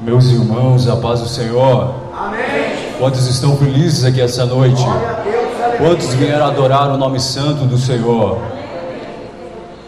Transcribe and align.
Meus 0.00 0.26
irmãos, 0.26 0.86
a 0.88 0.96
paz 0.96 1.20
do 1.20 1.28
Senhor. 1.28 1.94
Amém. 2.14 2.40
Quantos 2.98 3.26
estão 3.26 3.56
felizes 3.56 4.04
aqui 4.04 4.20
essa 4.20 4.44
noite? 4.44 4.82
Deus. 5.24 5.78
Quantos 5.78 6.12
vieram 6.14 6.46
adorar 6.46 6.90
o 6.90 6.98
nome 6.98 7.18
santo 7.18 7.64
do 7.64 7.78
Senhor? 7.78 8.38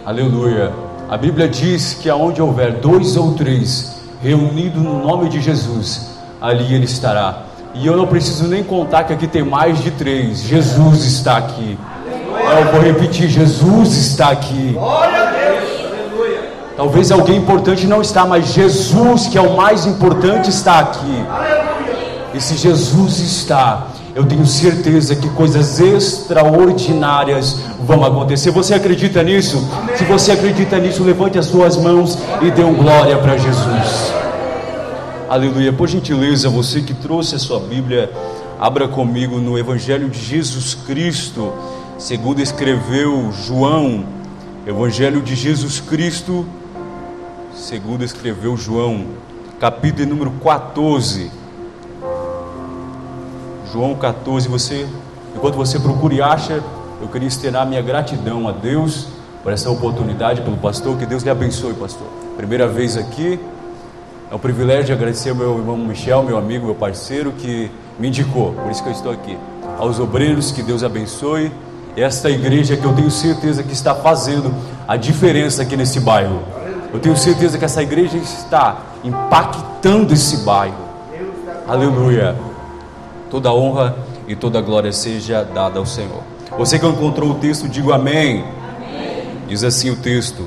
Aleluia. 0.07 0.73
A 1.11 1.17
Bíblia 1.17 1.47
diz 1.47 1.93
que 1.93 2.09
aonde 2.09 2.41
houver 2.41 2.73
dois 2.73 3.19
ou 3.19 3.35
três 3.35 4.01
reunidos 4.23 4.83
no 4.83 4.99
nome 4.99 5.29
de 5.29 5.43
Jesus, 5.43 6.11
ali 6.41 6.75
ele 6.75 6.87
estará. 6.87 7.43
E 7.75 7.87
eu 7.87 7.95
não 7.95 8.07
preciso 8.07 8.49
nem 8.49 8.65
contar 8.65 9.05
que 9.05 9.13
aqui 9.13 9.27
tem 9.27 9.43
mais 9.43 9.79
de 9.83 9.91
três. 9.91 10.43
Jesus 10.43 11.05
está 11.05 11.37
aqui. 11.37 11.79
Eu 12.59 12.73
vou 12.73 12.81
repetir: 12.81 13.29
Jesus 13.29 13.95
está 13.95 14.31
aqui. 14.31 14.73
Glória 14.73 15.23
a 15.23 15.31
Deus. 15.31 15.68
Talvez 16.79 17.11
alguém 17.11 17.39
importante 17.39 17.89
não 17.89 18.01
está, 18.01 18.25
mas 18.25 18.55
Jesus, 18.55 19.27
que 19.27 19.37
é 19.37 19.41
o 19.41 19.57
mais 19.57 19.85
importante, 19.85 20.49
está 20.49 20.79
aqui. 20.79 21.25
E 22.33 22.41
se 22.41 22.57
Jesus 22.57 23.19
está, 23.19 23.89
eu 24.15 24.25
tenho 24.25 24.47
certeza 24.47 25.17
que 25.17 25.29
coisas 25.31 25.81
extraordinárias 25.81 27.59
vão 27.81 28.05
acontecer. 28.05 28.53
Você 28.53 28.75
acredita 28.75 29.25
nisso? 29.25 29.69
Se 29.97 30.05
você 30.05 30.31
acredita 30.31 30.79
nisso, 30.79 31.03
levante 31.03 31.37
as 31.37 31.47
suas 31.47 31.77
mãos 31.77 32.17
e 32.41 32.49
dê 32.53 32.63
um 32.63 32.75
glória 32.75 33.19
para 33.19 33.37
Jesus. 33.37 34.15
Aleluia. 35.29 35.73
Por 35.73 35.89
gentileza, 35.89 36.49
você 36.49 36.81
que 36.81 36.95
trouxe 36.95 37.35
a 37.35 37.41
sua 37.41 37.59
Bíblia, 37.59 38.09
abra 38.57 38.87
comigo 38.87 39.41
no 39.41 39.59
Evangelho 39.59 40.09
de 40.09 40.21
Jesus 40.21 40.77
Cristo, 40.87 41.53
segundo 41.99 42.41
escreveu 42.41 43.33
João. 43.49 44.05
Evangelho 44.65 45.23
de 45.23 45.35
Jesus 45.35 45.81
Cristo, 45.81 46.47
segundo 47.59 48.05
escreveu 48.05 48.57
João, 48.57 49.07
capítulo 49.59 50.09
número 50.09 50.31
14. 50.43 51.31
João 53.73 53.95
14, 53.97 54.49
você, 54.49 54.87
enquanto 55.35 55.57
você 55.57 55.79
procura 55.79 56.15
e 56.15 56.23
acha, 56.23 56.63
eu 57.01 57.09
queria 57.09 57.29
externar 57.29 57.67
minha 57.67 57.83
gratidão 57.83 58.49
a 58.49 58.53
Deus 58.53 59.09
por 59.43 59.53
essa 59.53 59.71
oportunidade, 59.71 60.41
pelo 60.41 60.57
pastor, 60.57 60.97
que 60.97 61.05
Deus 61.05 61.23
lhe 61.23 61.31
abençoe, 61.31 61.75
pastor. 61.75 62.07
Primeira 62.37 62.67
vez 62.69 62.97
aqui, 62.97 63.39
é 64.31 64.35
um 64.35 64.39
privilégio 64.39 64.95
agradecer 64.95 65.31
ao 65.31 65.37
meu 65.37 65.59
irmão 65.59 65.77
Michel, 65.77 66.23
meu 66.23 66.39
amigo, 66.39 66.67
meu 66.67 66.75
parceiro, 66.75 67.33
que 67.33 67.71
me 67.99 68.09
indicou, 68.09 68.53
por 68.53 68.71
isso 68.71 68.83
que 68.83 68.89
eu 68.89 68.93
estou 68.93 69.13
aqui. 69.13 69.37
Aos 69.79 69.99
obreiros, 69.99 70.53
que 70.53 70.63
Deus 70.63 70.83
abençoe. 70.83 71.53
Esta 71.97 72.31
igreja 72.31 72.77
que 72.77 72.85
eu 72.85 72.95
tenho 72.95 73.11
certeza 73.11 73.63
que 73.63 73.73
está 73.73 73.95
fazendo 73.95 74.55
a 74.87 74.97
diferença 74.97 75.63
aqui 75.63 75.77
nesse 75.77 75.99
bairro. 75.99 76.58
Eu 76.93 76.99
tenho 76.99 77.17
certeza 77.17 77.59
que 77.59 77.65
essa 77.65 77.83
igreja 77.83 78.17
está 78.17 78.79
impactando 79.05 80.15
esse 80.15 80.39
bairro. 80.39 80.89
Aleluia. 81.67 82.35
Toda 83.31 83.53
honra 83.53 83.97
e 84.27 84.35
toda 84.35 84.61
glória 84.61 84.93
seja 84.93 85.45
dada 85.45 85.79
ao 85.79 85.87
Senhor. 85.87 86.23
Você 86.57 86.79
que 86.79 86.87
encontrou 86.87 87.31
o 87.31 87.35
texto, 87.35 87.69
diga 87.69 87.97
amém. 87.97 88.45
Diz 89.47 89.63
assim 89.65 89.91
o 89.91 89.97
texto: 89.97 90.47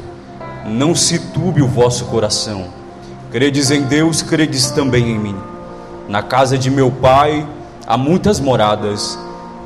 Não 0.66 0.96
se 0.96 1.20
turbe 1.20 1.62
o 1.62 1.68
vosso 1.68 2.06
coração. 2.06 2.66
Credes 3.32 3.70
em 3.72 3.84
Deus, 3.84 4.22
credes 4.22 4.72
também 4.72 5.12
em 5.12 5.20
mim. 5.20 5.36
Na 6.08 6.24
casa 6.24 6.58
de 6.58 6.70
meu 6.70 6.92
pai 6.92 7.48
há 7.88 7.98
muitas 7.98 8.40
moradas, 8.40 9.18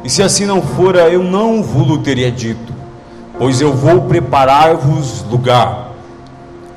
e 0.03 0.09
se 0.09 0.21
assim 0.21 0.45
não 0.45 0.61
fora, 0.61 1.09
eu 1.09 1.23
não 1.23 1.63
vos 1.63 1.97
teria 2.03 2.31
dito, 2.31 2.73
pois 3.37 3.61
eu 3.61 3.73
vou 3.73 4.01
preparar-vos 4.01 5.23
lugar. 5.23 5.84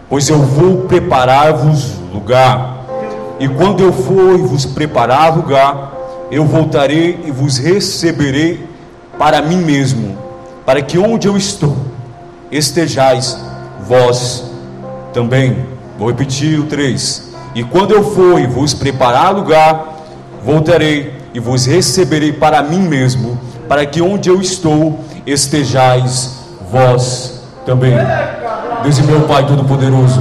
Pois 0.09 0.29
eu 0.29 0.39
vou 0.39 0.83
preparar-vos 0.83 1.93
lugar. 2.13 2.85
E 3.39 3.47
quando 3.49 3.83
eu 3.83 3.93
for 3.93 4.35
e 4.39 4.43
vos 4.43 4.65
preparar 4.65 5.37
lugar, 5.37 5.93
eu 6.31 6.45
voltarei 6.45 7.21
e 7.25 7.31
vos 7.31 7.59
receberei 7.59 8.67
para 9.19 9.43
mim 9.43 9.59
mesmo, 9.59 10.17
para 10.65 10.81
que 10.81 10.99
onde 10.99 11.29
eu 11.29 11.37
estou 11.37 11.77
estejais 12.51 13.39
vós 13.87 14.51
também. 15.13 15.67
Vou 15.99 16.09
repetir 16.09 16.59
o 16.59 16.65
3. 16.65 17.29
E 17.55 17.65
quando 17.65 17.93
eu 17.93 18.03
for 18.03 18.41
e 18.41 18.47
vos 18.47 18.73
preparar 18.73 19.35
lugar, 19.35 19.99
voltarei 20.45 21.13
e 21.35 21.41
vos 21.41 21.67
receberei 21.67 22.33
para 22.33 22.63
mim 22.63 22.81
mesmo, 22.81 23.39
para 23.69 23.85
que 23.85 24.01
onde 24.01 24.29
eu 24.29 24.41
estou 24.41 25.01
estejais 25.27 26.39
vós 26.71 27.43
também. 27.67 27.95
Deus 28.83 28.99
e 28.99 29.03
meu 29.03 29.23
Pai 29.23 29.47
Todo-Poderoso, 29.47 30.21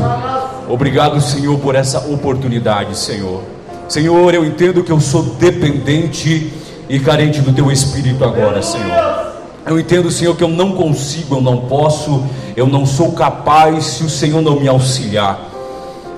obrigado, 0.67 1.21
Senhor, 1.21 1.57
por 1.59 1.75
essa 1.75 1.99
oportunidade, 1.99 2.97
Senhor. 2.97 3.41
Senhor, 3.87 4.33
eu 4.33 4.43
entendo 4.43 4.83
que 4.83 4.91
eu 4.91 4.99
sou 4.99 5.23
dependente 5.23 6.51
e 6.89 6.99
carente 6.99 7.39
do 7.39 7.53
Teu 7.53 7.71
Espírito 7.71 8.23
agora, 8.23 8.61
Senhor. 8.61 9.17
Eu 9.65 9.79
entendo, 9.79 10.09
Senhor, 10.09 10.35
que 10.35 10.43
eu 10.43 10.49
não 10.49 10.71
consigo, 10.71 11.35
eu 11.35 11.41
não 11.41 11.57
posso, 11.57 12.23
eu 12.55 12.65
não 12.67 12.85
sou 12.85 13.11
capaz 13.11 13.85
se 13.85 14.03
o 14.03 14.09
Senhor 14.09 14.41
não 14.41 14.59
me 14.59 14.67
auxiliar. 14.67 15.39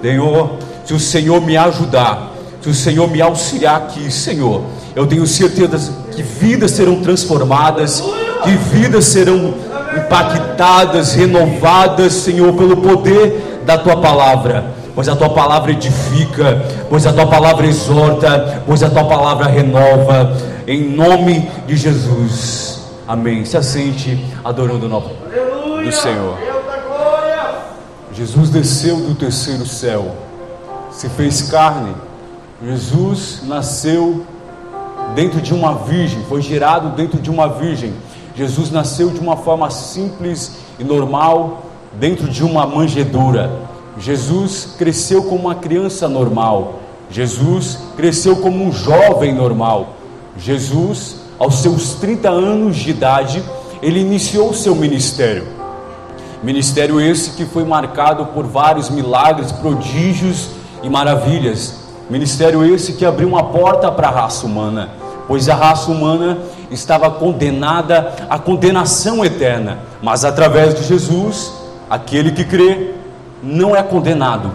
Senhor, 0.01 0.51
se 0.85 0.93
o 0.93 0.99
Senhor 0.99 1.41
me 1.41 1.57
ajudar, 1.57 2.31
se 2.61 2.69
o 2.69 2.73
Senhor 2.73 3.09
me 3.09 3.21
auxiliar 3.21 3.77
aqui, 3.77 4.09
Senhor, 4.11 4.61
eu 4.95 5.05
tenho 5.05 5.25
certeza 5.27 5.93
que 6.15 6.23
vidas 6.23 6.71
serão 6.71 7.01
transformadas, 7.01 8.03
que 8.43 8.51
vidas 8.51 9.05
serão 9.05 9.53
impactadas, 9.97 11.13
renovadas, 11.13 12.13
Senhor, 12.13 12.53
pelo 12.53 12.77
poder 12.77 13.61
da 13.65 13.77
tua 13.77 13.97
palavra. 13.97 14.65
Pois 14.95 15.07
a 15.07 15.15
tua 15.15 15.29
palavra 15.29 15.71
edifica, 15.71 16.65
pois 16.89 17.05
a 17.05 17.13
tua 17.13 17.27
palavra 17.27 17.65
exorta, 17.65 18.63
pois 18.65 18.83
a 18.83 18.89
tua 18.89 19.05
palavra 19.05 19.47
renova, 19.47 20.35
em 20.67 20.89
nome 20.89 21.49
de 21.65 21.77
Jesus. 21.77 22.83
Amém. 23.07 23.45
Se 23.45 23.57
assente 23.57 24.23
adorando 24.43 24.85
o 24.85 24.89
nome 24.89 25.07
do 25.83 25.91
Senhor. 25.91 26.37
Jesus 28.13 28.49
desceu 28.49 28.97
do 28.97 29.15
terceiro 29.15 29.65
céu, 29.65 30.15
se 30.91 31.07
fez 31.09 31.43
carne. 31.43 31.95
Jesus 32.61 33.41
nasceu 33.47 34.25
dentro 35.15 35.39
de 35.39 35.53
uma 35.53 35.75
virgem, 35.75 36.21
foi 36.27 36.41
gerado 36.41 36.89
dentro 36.89 37.19
de 37.19 37.29
uma 37.29 37.47
virgem. 37.47 37.93
Jesus 38.39 38.71
nasceu 38.71 39.09
de 39.09 39.19
uma 39.19 39.35
forma 39.35 39.69
simples 39.69 40.53
e 40.79 40.83
normal, 40.85 41.65
dentro 41.91 42.29
de 42.29 42.41
uma 42.41 42.65
manjedoura. 42.65 43.51
Jesus 43.97 44.75
cresceu 44.77 45.23
como 45.23 45.41
uma 45.41 45.55
criança 45.55 46.07
normal. 46.07 46.79
Jesus 47.09 47.77
cresceu 47.97 48.37
como 48.37 48.63
um 48.63 48.71
jovem 48.71 49.35
normal. 49.35 49.89
Jesus, 50.37 51.17
aos 51.37 51.55
seus 51.55 51.95
30 51.95 52.29
anos 52.29 52.77
de 52.77 52.91
idade, 52.91 53.43
ele 53.81 53.99
iniciou 53.99 54.53
seu 54.53 54.73
ministério. 54.73 55.45
Ministério 56.41 57.01
esse 57.01 57.31
que 57.31 57.43
foi 57.43 57.65
marcado 57.65 58.27
por 58.27 58.45
vários 58.45 58.89
milagres, 58.89 59.51
prodígios 59.51 60.51
e 60.81 60.89
maravilhas. 60.89 61.75
Ministério 62.09 62.63
esse 62.63 62.93
que 62.93 63.05
abriu 63.05 63.27
uma 63.27 63.43
porta 63.43 63.91
para 63.91 64.07
a 64.07 64.11
raça 64.11 64.45
humana, 64.45 64.91
pois 65.27 65.49
a 65.49 65.55
raça 65.55 65.91
humana 65.91 66.37
estava 66.71 67.09
condenada 67.09 68.13
à 68.29 68.37
condenação 68.37 69.23
eterna. 69.23 69.79
Mas 70.01 70.23
através 70.23 70.75
de 70.75 70.83
Jesus, 70.83 71.53
aquele 71.89 72.31
que 72.31 72.43
crê 72.43 72.91
não 73.41 73.75
é 73.75 73.81
condenado, 73.81 74.51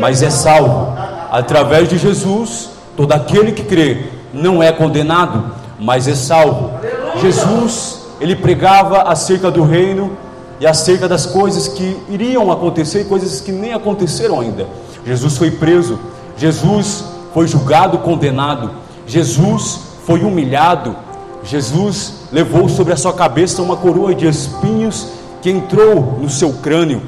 mas 0.00 0.22
é 0.22 0.30
salvo. 0.30 0.94
Através 1.30 1.88
de 1.88 1.98
Jesus, 1.98 2.70
todo 2.96 3.12
aquele 3.12 3.52
que 3.52 3.64
crê 3.64 4.06
não 4.32 4.62
é 4.62 4.72
condenado, 4.72 5.52
mas 5.78 6.06
é 6.08 6.14
salvo. 6.14 6.72
Jesus, 7.20 8.02
ele 8.20 8.36
pregava 8.36 9.02
acerca 9.02 9.50
do 9.50 9.62
reino 9.62 10.16
e 10.60 10.66
acerca 10.66 11.08
das 11.08 11.26
coisas 11.26 11.68
que 11.68 11.96
iriam 12.08 12.50
acontecer 12.50 13.02
e 13.02 13.04
coisas 13.04 13.40
que 13.40 13.52
nem 13.52 13.72
aconteceram 13.72 14.40
ainda. 14.40 14.66
Jesus 15.06 15.36
foi 15.36 15.50
preso, 15.50 15.98
Jesus 16.36 17.04
foi 17.32 17.46
julgado, 17.46 17.98
condenado, 17.98 18.70
Jesus 19.06 19.80
foi 20.06 20.20
humilhado, 20.20 20.96
Jesus 21.44 22.14
levou 22.32 22.68
sobre 22.68 22.92
a 22.92 22.96
sua 22.96 23.12
cabeça 23.12 23.62
uma 23.62 23.76
coroa 23.76 24.14
de 24.14 24.26
espinhos 24.26 25.08
que 25.42 25.50
entrou 25.50 26.18
no 26.20 26.30
seu 26.30 26.54
crânio. 26.54 27.02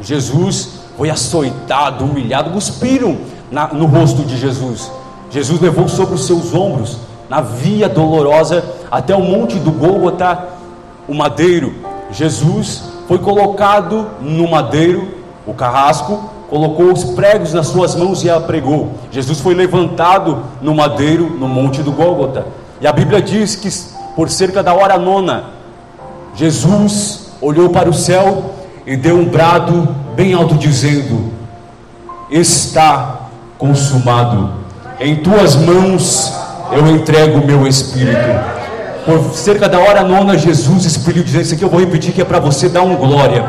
Jesus 0.00 0.80
foi 0.96 1.10
açoitado, 1.10 2.04
humilhado, 2.04 2.50
cuspiram 2.50 3.18
na, 3.50 3.68
no 3.68 3.86
rosto 3.86 4.22
de 4.22 4.36
Jesus. 4.36 4.90
Jesus 5.28 5.60
levou 5.60 5.88
sobre 5.88 6.14
os 6.14 6.24
seus 6.24 6.54
ombros, 6.54 6.98
na 7.28 7.40
via 7.40 7.88
dolorosa, 7.88 8.64
até 8.90 9.16
o 9.16 9.22
monte 9.22 9.58
do 9.58 9.72
Gólgota, 9.72 10.50
o 11.08 11.14
madeiro. 11.14 11.74
Jesus 12.12 12.84
foi 13.08 13.18
colocado 13.18 14.06
no 14.20 14.48
madeiro, 14.48 15.08
o 15.44 15.52
carrasco, 15.52 16.30
colocou 16.48 16.92
os 16.92 17.02
pregos 17.02 17.52
nas 17.52 17.66
suas 17.66 17.96
mãos 17.96 18.22
e 18.22 18.30
a 18.30 18.38
pregou. 18.38 18.92
Jesus 19.10 19.40
foi 19.40 19.54
levantado 19.54 20.44
no 20.62 20.74
madeiro, 20.74 21.28
no 21.28 21.48
monte 21.48 21.82
do 21.82 21.90
Gólgota. 21.90 22.46
E 22.84 22.86
a 22.86 22.92
Bíblia 22.92 23.22
diz 23.22 23.56
que 23.56 23.70
por 24.14 24.28
cerca 24.28 24.62
da 24.62 24.74
hora 24.74 24.98
nona, 24.98 25.44
Jesus 26.34 27.28
olhou 27.40 27.70
para 27.70 27.88
o 27.88 27.94
céu 27.94 28.56
e 28.86 28.94
deu 28.94 29.16
um 29.16 29.24
brado 29.24 29.88
bem 30.14 30.34
alto, 30.34 30.54
dizendo: 30.54 31.32
Está 32.30 33.20
consumado. 33.56 34.50
Em 35.00 35.16
tuas 35.16 35.56
mãos 35.56 36.30
eu 36.72 36.86
entrego 36.88 37.38
o 37.38 37.46
meu 37.46 37.66
espírito. 37.66 38.18
Por 39.06 39.32
cerca 39.32 39.66
da 39.66 39.78
hora 39.78 40.02
nona, 40.02 40.36
Jesus 40.36 40.84
expeliu 40.84 41.24
dizendo: 41.24 41.42
Isso 41.44 41.54
aqui 41.54 41.64
eu 41.64 41.70
vou 41.70 41.80
repetir 41.80 42.12
que 42.12 42.20
é 42.20 42.24
para 42.24 42.38
você 42.38 42.68
dar 42.68 42.82
um 42.82 42.96
glória. 42.96 43.46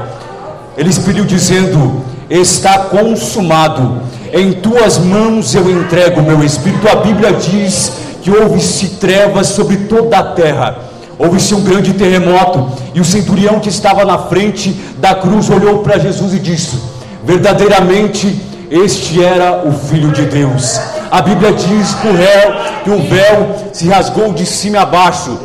Ele 0.77 0.89
expeliu 0.89 1.25
dizendo: 1.25 2.05
Está 2.29 2.85
consumado. 2.85 4.01
Em 4.31 4.53
tuas 4.53 4.97
mãos 4.97 5.53
eu 5.53 5.69
entrego 5.69 6.21
o 6.21 6.23
meu 6.23 6.41
espírito. 6.41 6.88
A 6.88 6.95
Bíblia 6.95 7.33
diz 7.33 8.04
que 8.25 8.31
houve-se 8.31 8.88
trevas 8.95 9.50
sobre 9.50 9.77
toda 9.77 10.18
a 10.18 10.24
terra. 10.24 10.80
Houve-se 11.19 11.54
um 11.54 11.63
grande 11.63 11.94
terremoto, 11.94 12.72
e 12.95 13.00
o 13.00 13.06
centurião 13.06 13.60
que 13.60 13.69
estava 13.69 14.04
na 14.04 14.18
frente 14.18 14.72
da 14.98 15.13
cruz 15.13 15.48
olhou 15.48 15.83
para 15.83 16.00
Jesus 16.00 16.33
e 16.33 16.39
disse: 16.39 16.75
Verdadeiramente 17.24 18.42
este 18.72 19.24
era 19.24 19.63
o 19.68 19.72
Filho 19.72 20.12
de 20.12 20.25
Deus. 20.25 20.80
A 21.12 21.22
Bíblia 21.22 21.54
diz 21.54 21.94
que 21.94 22.07
o, 22.07 22.16
réu, 22.16 22.54
que 22.83 22.89
o 22.89 23.04
véu 23.04 23.56
se 23.72 23.88
rasgou 23.88 24.33
de 24.33 24.48
cima 24.48 24.81
a 24.81 24.86
baixo, 24.88 25.38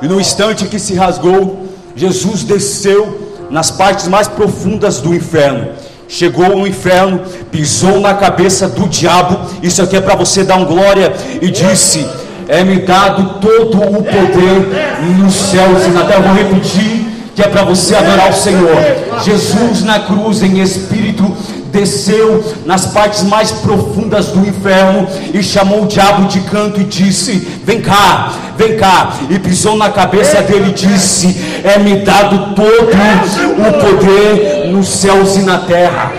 e 0.00 0.06
no 0.06 0.20
instante 0.20 0.66
que 0.66 0.78
se 0.78 0.94
rasgou, 0.94 1.66
Jesus 1.96 2.44
desceu 2.44 3.48
nas 3.50 3.72
partes 3.72 4.06
mais 4.06 4.28
profundas 4.28 5.00
do 5.00 5.12
inferno. 5.12 5.70
Chegou 6.08 6.56
no 6.56 6.66
inferno, 6.66 7.20
pisou 7.52 8.00
na 8.00 8.14
cabeça 8.14 8.66
do 8.66 8.88
diabo. 8.88 9.38
Isso 9.62 9.82
aqui 9.82 9.96
é 9.96 10.00
para 10.00 10.16
você 10.16 10.42
dar 10.42 10.56
um 10.56 10.64
glória. 10.64 11.12
E 11.42 11.50
disse: 11.50 12.06
É-me 12.48 12.76
dado 12.78 13.38
todo 13.40 13.78
o 13.78 14.02
poder 14.02 14.96
nos 15.18 15.34
céus 15.34 15.86
e 15.86 15.90
na 15.90 16.04
terra. 16.04 16.20
Vou 16.20 16.34
repetir 16.34 17.06
que 17.36 17.42
é 17.42 17.46
para 17.46 17.62
você 17.62 17.94
adorar 17.94 18.30
o 18.30 18.34
Senhor. 18.34 18.76
Jesus 19.22 19.84
na 19.84 20.00
cruz 20.00 20.42
em 20.42 20.60
espírito 20.60 21.30
desceu 21.70 22.42
nas 22.64 22.86
partes 22.86 23.22
mais 23.22 23.52
profundas 23.52 24.28
do 24.28 24.40
inferno 24.40 25.06
e 25.32 25.42
chamou 25.42 25.84
o 25.84 25.86
diabo 25.86 26.26
de 26.26 26.40
canto 26.40 26.80
e 26.80 26.84
disse: 26.84 27.32
Vem 27.64 27.80
cá, 27.80 28.32
vem 28.56 28.76
cá. 28.76 29.12
E 29.30 29.38
pisou 29.38 29.76
na 29.76 29.90
cabeça 29.90 30.42
dele 30.42 30.70
e 30.70 30.72
disse: 30.72 31.36
É-me 31.62 31.96
dado 31.96 32.54
todo 32.54 32.88
o 32.88 33.72
poder 33.80 34.57
nos 34.78 34.88
céus 34.88 35.36
e 35.36 35.40
na 35.40 35.58
terra. 35.58 36.12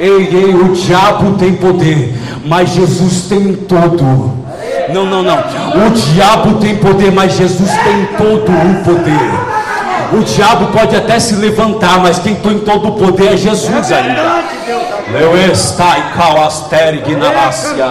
Ei, 0.00 0.10
ei, 0.10 0.54
o 0.54 0.72
diabo 0.72 1.38
tem 1.38 1.54
poder, 1.54 2.12
mas 2.44 2.70
Jesus 2.70 3.26
tem 3.28 3.54
todo. 3.54 4.44
Não, 4.92 5.06
não, 5.06 5.22
não. 5.22 5.38
O 5.86 5.90
diabo 5.90 6.58
tem 6.58 6.76
poder, 6.76 7.12
mas 7.12 7.36
Jesus 7.36 7.70
tem 7.70 8.06
todo 8.18 8.50
o 8.50 8.84
poder. 8.84 9.54
O 10.12 10.22
diabo 10.22 10.66
pode 10.66 10.96
até 10.96 11.18
se 11.18 11.34
levantar, 11.36 11.98
mas 12.00 12.18
quem 12.18 12.34
tem 12.34 12.58
todo 12.58 12.88
o 12.88 12.92
poder 12.92 13.34
é 13.34 13.36
Jesus 13.36 13.92
ainda. 13.92 14.42
Leu 15.12 15.36
estai 15.52 16.12
calastere 16.16 16.98
gnalácia. 16.98 17.86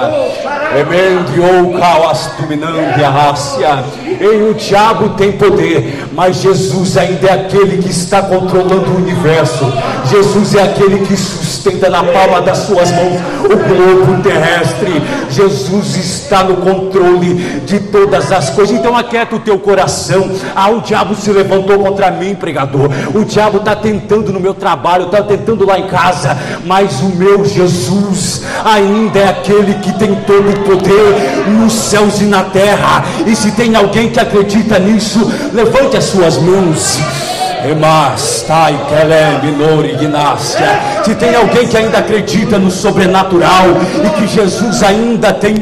Emendiou 0.78 1.80
calas 1.80 2.32
dominante 2.40 3.04
a 3.04 3.10
rácia. 3.10 3.84
E 4.24 4.50
o 4.50 4.54
diabo 4.54 5.10
tem 5.10 5.34
poder, 5.34 6.08
mas 6.14 6.38
Jesus 6.38 6.96
ainda 6.96 7.28
é 7.28 7.34
aquele 7.34 7.82
que 7.82 7.90
está 7.90 8.22
controlando 8.22 8.92
o 8.92 8.96
universo. 8.96 9.66
Jesus 10.10 10.56
é 10.56 10.64
aquele 10.64 11.06
que 11.06 11.18
sustenta 11.18 11.90
na 11.90 12.04
palma 12.04 12.42
das 12.42 12.60
suas 12.60 12.90
mãos 12.92 13.20
o 13.44 13.58
globo 13.58 14.24
terrestre. 14.24 15.02
Jesus 15.30 15.98
está 15.98 16.44
no 16.44 16.58
controle 16.58 17.34
de 17.66 17.80
todas 17.80 18.32
as 18.32 18.50
coisas. 18.50 18.78
Então 18.78 18.96
aquieta 18.96 19.36
o 19.36 19.40
teu 19.40 19.60
coração. 19.60 20.30
Ah, 20.56 20.70
o 20.70 20.82
diabo 20.82 21.16
se 21.16 21.32
levantou 21.32 21.80
contra 21.80 22.10
mim, 22.12 22.34
pregador. 22.36 22.90
O 23.14 23.26
diabo 23.26 23.58
está 23.58 23.76
tentando 23.76 24.32
no 24.32 24.40
meu 24.40 24.54
trabalho, 24.54 25.06
está 25.06 25.22
tentando 25.22 25.66
lá 25.66 25.78
em 25.78 25.88
casa, 25.88 26.38
mas 26.66 27.02
o 27.02 27.10
meu 27.10 27.44
Jesus 27.44 28.44
ainda 28.64 29.20
é 29.20 29.30
aquele 29.30 29.74
que 29.76 29.92
tem 29.98 30.16
todo 30.26 30.50
o 30.50 30.60
poder 30.62 31.44
nos 31.48 31.74
céus 31.74 32.22
e 32.22 32.26
na 32.26 32.44
terra. 32.44 33.04
E 33.26 33.36
se 33.36 33.52
tem 33.52 33.76
alguém 33.76 34.10
que 34.14 34.20
acredita 34.20 34.80
nisso, 34.80 35.20
levante 35.54 35.98
as 35.98 36.06
suas 36.06 36.38
mãos. 36.38 37.00
Se 41.06 41.16
tem 41.16 41.34
alguém 41.34 41.66
que 41.66 41.78
ainda 41.78 42.00
acredita 42.00 42.60
no 42.60 42.70
sobrenatural 42.70 43.68
e 44.06 44.10
que 44.20 44.28
Jesus 44.28 44.84
ainda 44.84 45.32
tem 45.32 45.56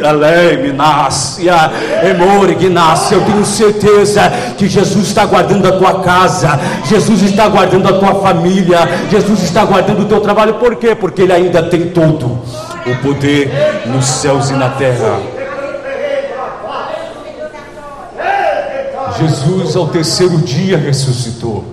eu 3.13 3.21
tenho 3.21 3.45
certeza 3.45 4.31
que 4.57 4.67
Jesus 4.67 5.09
está 5.09 5.25
guardando 5.25 5.67
a 5.67 5.73
tua 5.73 6.01
casa, 6.01 6.59
Jesus 6.85 7.21
está 7.21 7.47
guardando 7.47 7.87
a 7.87 7.93
tua 7.93 8.15
família, 8.15 8.79
Jesus 9.11 9.43
está 9.43 9.63
guardando 9.63 10.01
o 10.01 10.05
teu 10.05 10.19
trabalho. 10.21 10.55
Por 10.55 10.75
quê? 10.77 10.95
Porque 10.95 11.21
Ele 11.21 11.33
ainda 11.33 11.61
tem 11.61 11.89
todo 11.89 12.39
o 12.87 12.95
poder 13.03 13.83
nos 13.85 14.05
céus 14.07 14.49
e 14.49 14.53
na 14.53 14.69
terra. 14.69 15.40
Jesus 19.21 19.75
ao 19.75 19.87
terceiro 19.87 20.37
dia 20.39 20.77
ressuscitou. 20.77 21.63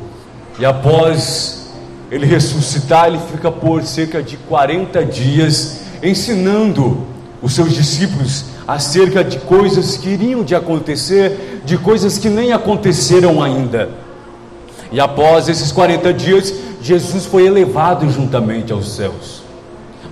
E 0.58 0.66
após 0.66 1.70
ele 2.10 2.26
ressuscitar, 2.26 3.06
ele 3.06 3.20
fica 3.30 3.50
por 3.50 3.82
cerca 3.84 4.22
de 4.22 4.36
40 4.36 5.04
dias 5.04 5.80
ensinando 6.02 7.06
os 7.42 7.54
seus 7.54 7.72
discípulos 7.72 8.44
acerca 8.66 9.24
de 9.24 9.38
coisas 9.38 9.96
que 9.96 10.10
iriam 10.10 10.42
de 10.42 10.54
acontecer, 10.54 11.62
de 11.64 11.78
coisas 11.78 12.18
que 12.18 12.28
nem 12.28 12.52
aconteceram 12.52 13.42
ainda. 13.42 13.90
E 14.90 15.00
após 15.00 15.48
esses 15.48 15.72
40 15.72 16.12
dias, 16.12 16.52
Jesus 16.82 17.26
foi 17.26 17.46
elevado 17.46 18.08
juntamente 18.10 18.72
aos 18.72 18.94
céus. 18.94 19.42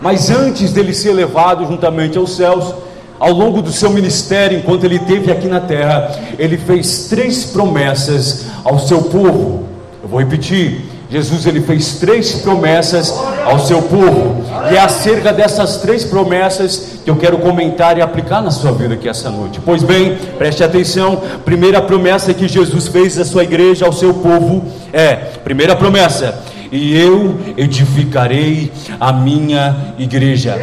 Mas 0.01 0.31
antes 0.31 0.73
dele 0.73 0.93
ser 0.93 1.11
elevado 1.11 1.67
juntamente 1.67 2.19
aos 2.19 2.37
céus, 2.37 2.75
ao 3.19 3.33
longo 3.33 3.63
do 3.63 3.73
seu 3.73 3.91
ministério, 3.91 4.59
enquanto 4.59 4.85
ele 4.85 4.97
esteve 4.97 5.33
aqui 5.33 5.49
na 5.49 5.61
terra, 5.61 6.11
ele 6.39 6.57
fez 6.57 7.07
três 7.09 7.45
promessas 7.45 8.47
ao 8.65 8.79
seu 8.79 9.03
povo. 9.03 9.65
Eu 10.03 10.09
vou 10.09 10.21
repetir. 10.21 10.97
Jesus 11.09 11.47
ele 11.47 11.61
fez 11.61 11.99
três 11.99 12.35
promessas 12.37 13.15
ao 13.45 13.61
seu 13.61 13.81
povo, 13.81 14.45
e 14.71 14.75
é 14.75 14.81
acerca 14.81 15.33
dessas 15.33 15.77
três 15.77 16.05
promessas 16.05 16.99
que 17.05 17.09
eu 17.09 17.15
quero 17.15 17.39
comentar 17.39 17.97
e 17.97 18.03
aplicar 18.03 18.43
na 18.43 18.51
sua 18.51 18.73
vida 18.73 18.95
aqui 18.95 19.09
essa 19.09 19.31
noite. 19.31 19.61
Pois 19.65 19.85
bem, 19.85 20.17
preste 20.37 20.65
atenção. 20.65 21.23
Primeira 21.45 21.81
promessa 21.81 22.35
que 22.35 22.49
Jesus 22.49 22.89
fez 22.89 23.17
à 23.21 23.25
sua 23.25 23.45
igreja, 23.45 23.87
ao 23.87 23.93
seu 23.93 24.15
povo, 24.15 24.65
é: 24.93 25.15
primeira 25.45 25.77
promessa, 25.77 26.43
e 26.73 26.99
eu 26.99 27.39
edificarei 27.57 28.73
a 28.99 29.13
minha 29.13 29.95
igreja. 29.99 30.57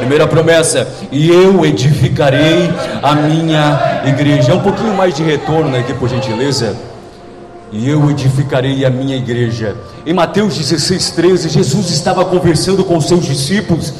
Primeira 0.00 0.26
promessa, 0.26 0.88
e 1.12 1.28
eu 1.28 1.62
edificarei 1.62 2.70
a 3.02 3.14
minha 3.14 4.02
igreja. 4.06 4.54
Um 4.54 4.60
pouquinho 4.60 4.94
mais 4.94 5.14
de 5.14 5.22
retorno 5.22 5.76
aqui, 5.76 5.92
por 5.92 6.08
gentileza. 6.08 6.74
E 7.70 7.86
eu 7.86 8.10
edificarei 8.10 8.82
a 8.86 8.88
minha 8.88 9.14
igreja. 9.14 9.76
Em 10.06 10.14
Mateus 10.14 10.56
16, 10.56 11.10
13, 11.10 11.48
Jesus 11.50 11.90
estava 11.90 12.24
conversando 12.24 12.82
com 12.82 12.98
seus 12.98 13.26
discípulos 13.26 13.92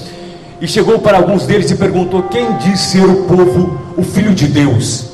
e 0.58 0.66
chegou 0.66 0.98
para 1.00 1.18
alguns 1.18 1.44
deles 1.44 1.70
e 1.70 1.76
perguntou: 1.76 2.22
Quem 2.24 2.56
diz 2.56 2.80
ser 2.80 3.04
o 3.04 3.24
povo 3.24 3.78
o 3.94 4.02
filho 4.02 4.34
de 4.34 4.46
Deus? 4.46 5.04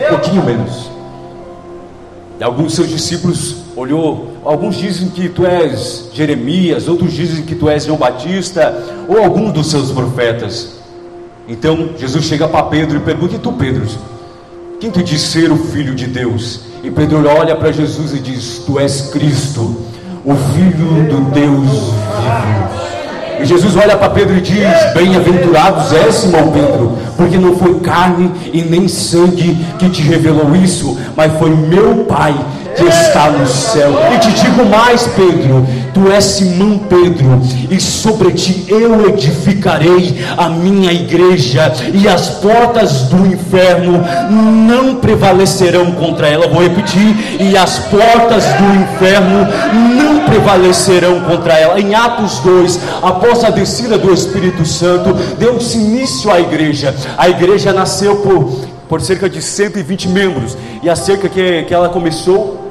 Um 0.00 0.08
pouquinho 0.10 0.44
menos. 0.44 0.88
E 2.38 2.44
alguns 2.44 2.72
seus 2.76 2.88
discípulos 2.88 3.57
olhou, 3.78 4.32
alguns 4.44 4.76
dizem 4.76 5.08
que 5.08 5.28
tu 5.28 5.46
és 5.46 6.10
Jeremias, 6.12 6.88
outros 6.88 7.12
dizem 7.12 7.44
que 7.44 7.54
tu 7.54 7.68
és 7.68 7.84
João 7.84 7.98
Batista, 7.98 8.76
ou 9.08 9.18
algum 9.18 9.50
dos 9.50 9.70
seus 9.70 9.92
profetas. 9.92 10.78
Então 11.46 11.90
Jesus 11.96 12.24
chega 12.24 12.48
para 12.48 12.64
Pedro 12.64 12.96
e 12.98 13.00
pergunta: 13.00 13.36
E 13.36 13.38
tu, 13.38 13.52
Pedro, 13.52 13.86
quem 14.80 14.90
tu 14.90 15.02
diz 15.02 15.22
ser 15.22 15.50
o 15.52 15.56
filho 15.56 15.94
de 15.94 16.06
Deus? 16.06 16.60
E 16.82 16.90
Pedro 16.90 17.26
olha 17.28 17.54
para 17.54 17.72
Jesus 17.72 18.12
e 18.12 18.18
diz: 18.18 18.62
Tu 18.66 18.78
és 18.78 19.02
Cristo, 19.12 19.76
o 20.24 20.34
Filho 20.34 21.08
do 21.08 21.30
Deus 21.30 21.70
vivo. 21.70 22.88
E 23.40 23.44
Jesus 23.44 23.76
olha 23.76 23.96
para 23.96 24.10
Pedro 24.10 24.36
e 24.36 24.40
diz: 24.40 24.92
Bem-aventurados 24.94 25.92
és, 25.92 26.16
Simão 26.16 26.50
Pedro, 26.50 26.98
porque 27.16 27.38
não 27.38 27.56
foi 27.56 27.78
carne 27.80 28.32
e 28.52 28.62
nem 28.62 28.88
sangue 28.88 29.56
que 29.78 29.88
te 29.88 30.02
revelou 30.02 30.54
isso, 30.56 30.98
mas 31.16 31.32
foi 31.38 31.50
meu 31.50 32.04
Pai 32.04 32.34
que 32.78 32.84
está 32.84 33.30
no 33.30 33.46
céu. 33.46 33.92
E 34.14 34.18
te 34.18 34.30
digo 34.32 34.64
mais, 34.64 35.06
Pedro: 35.08 35.66
Tu 35.92 36.12
és 36.12 36.24
Simão 36.24 36.78
Pedro, 36.78 37.40
e 37.68 37.80
sobre 37.80 38.32
ti 38.32 38.64
eu 38.68 39.08
edificarei 39.08 40.24
a 40.36 40.48
minha 40.48 40.92
igreja, 40.92 41.72
e 41.92 42.06
as 42.06 42.28
portas 42.28 43.02
do 43.02 43.26
inferno 43.26 44.04
não 44.30 44.96
prevalecerão 44.96 45.90
contra 45.92 46.28
ela. 46.28 46.46
Vou 46.46 46.62
repetir: 46.62 47.40
e 47.40 47.56
as 47.56 47.78
portas 47.80 48.44
do 48.44 48.74
inferno 48.76 49.46
não 49.96 50.20
prevalecerão 50.24 51.20
contra 51.20 51.54
ela. 51.54 51.80
Em 51.80 51.94
Atos 51.94 52.38
2, 52.40 52.80
após 53.02 53.42
a 53.42 53.50
descida 53.50 53.98
do 53.98 54.12
Espírito 54.12 54.64
Santo, 54.64 55.12
deu-se 55.38 55.76
início 55.76 56.30
à 56.30 56.40
igreja. 56.40 56.94
A 57.16 57.28
igreja 57.28 57.72
nasceu 57.72 58.16
por, 58.16 58.68
por 58.88 59.00
cerca 59.00 59.28
de 59.28 59.42
120 59.42 60.08
membros, 60.08 60.56
e 60.82 60.88
a 60.88 60.94
cerca 60.94 61.28
que, 61.28 61.64
que 61.64 61.74
ela 61.74 61.88
começou 61.88 62.67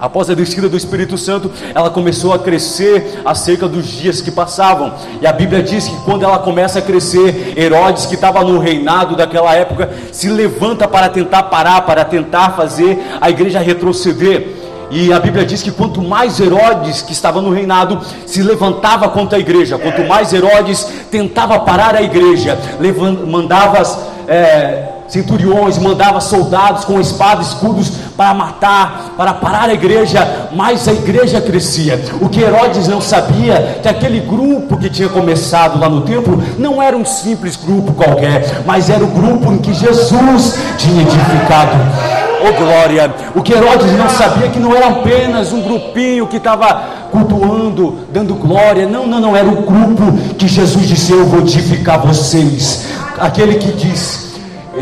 Após 0.00 0.30
a 0.30 0.34
descida 0.34 0.66
do 0.66 0.76
Espírito 0.78 1.18
Santo, 1.18 1.50
ela 1.74 1.90
começou 1.90 2.32
a 2.32 2.38
crescer 2.38 3.20
acerca 3.22 3.68
dos 3.68 3.86
dias 3.86 4.22
que 4.22 4.30
passavam. 4.30 4.94
E 5.20 5.26
a 5.26 5.32
Bíblia 5.32 5.62
diz 5.62 5.86
que 5.86 5.96
quando 6.04 6.24
ela 6.24 6.38
começa 6.38 6.78
a 6.78 6.82
crescer, 6.82 7.52
Herodes, 7.54 8.06
que 8.06 8.14
estava 8.14 8.42
no 8.42 8.58
reinado 8.58 9.14
daquela 9.14 9.54
época, 9.54 9.90
se 10.10 10.28
levanta 10.28 10.88
para 10.88 11.10
tentar 11.10 11.44
parar, 11.44 11.82
para 11.82 12.02
tentar 12.02 12.56
fazer 12.56 12.98
a 13.20 13.28
igreja 13.28 13.60
retroceder. 13.60 14.56
E 14.90 15.12
a 15.12 15.20
Bíblia 15.20 15.44
diz 15.44 15.62
que 15.62 15.70
quanto 15.70 16.02
mais 16.02 16.40
Herodes, 16.40 17.02
que 17.02 17.12
estava 17.12 17.42
no 17.42 17.50
reinado, 17.50 18.00
se 18.26 18.42
levantava 18.42 19.08
contra 19.10 19.36
a 19.36 19.40
igreja, 19.40 19.78
quanto 19.78 20.02
mais 20.04 20.32
Herodes 20.32 20.82
tentava 21.10 21.60
parar 21.60 21.94
a 21.94 22.02
igreja, 22.02 22.58
mandava 23.26 23.82
é, 24.26 24.89
centuriões, 25.10 25.76
mandava 25.78 26.20
soldados 26.20 26.84
com 26.84 27.00
espada, 27.00 27.42
escudos 27.42 27.90
para 28.16 28.32
matar, 28.32 29.14
para 29.16 29.34
parar 29.34 29.68
a 29.68 29.74
igreja, 29.74 30.48
mais 30.52 30.86
a 30.86 30.92
igreja 30.92 31.40
crescia. 31.40 32.00
O 32.20 32.28
que 32.28 32.40
Herodes 32.40 32.86
não 32.86 33.00
sabia 33.00 33.80
que 33.82 33.88
aquele 33.88 34.20
grupo 34.20 34.76
que 34.76 34.88
tinha 34.88 35.08
começado 35.08 35.78
lá 35.78 35.88
no 35.88 36.02
templo 36.02 36.42
não 36.58 36.80
era 36.80 36.96
um 36.96 37.04
simples 37.04 37.56
grupo 37.56 37.92
qualquer, 37.92 38.62
mas 38.64 38.88
era 38.88 39.02
o 39.02 39.08
grupo 39.08 39.52
em 39.52 39.58
que 39.58 39.74
Jesus 39.74 40.58
tinha 40.78 41.02
edificado. 41.02 41.76
Oh 42.42 42.52
glória! 42.52 43.12
O 43.34 43.42
que 43.42 43.52
Herodes 43.52 43.92
não 43.92 44.08
sabia 44.08 44.48
que 44.48 44.58
não 44.58 44.74
era 44.74 44.88
apenas 44.88 45.52
um 45.52 45.60
grupinho 45.60 46.26
que 46.26 46.38
estava 46.38 47.00
cultuando, 47.10 47.98
dando 48.10 48.34
glória. 48.34 48.86
Não, 48.86 49.06
não, 49.06 49.20
não, 49.20 49.36
era 49.36 49.46
o 49.46 49.62
grupo 49.62 50.12
que 50.38 50.48
Jesus 50.48 50.88
disse: 50.88 51.12
Eu 51.12 51.26
vou 51.26 51.40
edificar 51.40 52.00
vocês. 52.00 52.86
Aquele 53.18 53.56
que 53.56 53.72
diz 53.72 54.29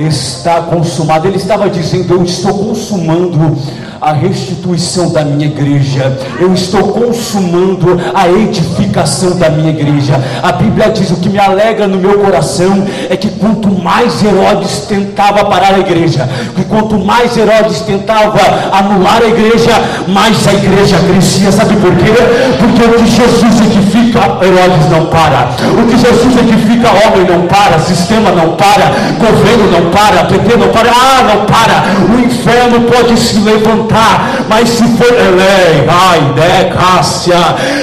está 0.06 0.62
consumado. 0.62 1.26
Ele 1.26 1.36
estava 1.36 1.68
dizendo: 1.68 2.14
Eu 2.14 2.22
estou 2.22 2.66
consumando 2.66 3.56
a 4.00 4.12
restituição 4.12 5.10
da 5.10 5.24
minha 5.24 5.46
igreja, 5.46 6.16
eu 6.38 6.52
estou 6.52 6.88
consumando 6.88 8.00
a 8.14 8.28
edificação 8.28 9.36
da 9.36 9.50
minha 9.50 9.70
igreja. 9.70 10.14
A 10.42 10.52
Bíblia 10.52 10.90
diz: 10.90 11.10
o 11.10 11.16
que 11.16 11.28
me 11.28 11.38
alegra 11.38 11.86
no 11.86 11.98
meu 11.98 12.18
coração 12.18 12.86
é 13.08 13.16
que 13.16 13.28
quanto 13.30 13.68
mais 13.68 14.22
Herodes 14.22 14.86
tentava 14.88 15.44
parar 15.44 15.74
a 15.74 15.78
igreja, 15.78 16.28
que 16.54 16.64
quanto 16.64 16.98
mais 16.98 17.36
Herodes 17.36 17.80
tentava 17.80 18.38
anular 18.72 19.22
a 19.22 19.26
igreja, 19.26 19.72
mais 20.06 20.46
a 20.46 20.54
igreja 20.54 20.96
crescia. 20.98 21.50
Sabe 21.50 21.76
por 21.76 21.94
quê? 21.96 22.12
Porque 22.58 22.84
o 22.84 22.98
que 22.98 23.06
Jesus 23.06 23.60
edifica, 23.60 24.20
Herodes 24.44 24.90
não 24.90 25.06
para. 25.06 25.48
O 25.72 25.86
que 25.86 25.96
Jesus 25.98 26.36
edifica, 26.36 26.88
homem 26.88 27.26
não 27.26 27.46
para, 27.46 27.78
sistema 27.80 28.30
não 28.30 28.54
para, 28.54 28.92
governo 29.18 29.70
não 29.70 29.90
para, 29.90 30.24
PT 30.24 30.56
não 30.56 30.68
para, 30.68 30.90
ah, 30.90 31.22
não 31.22 31.46
para. 31.46 32.14
O 32.14 32.20
inferno 32.20 32.80
pode 32.82 33.18
se 33.18 33.38
levantar 33.40 33.87
levantar, 33.88 34.44
mas 34.48 34.68
se 34.68 34.84
for 34.96 35.06
Elei, 35.06 35.84
ai, 35.88 36.32
Decácia, 36.34 37.36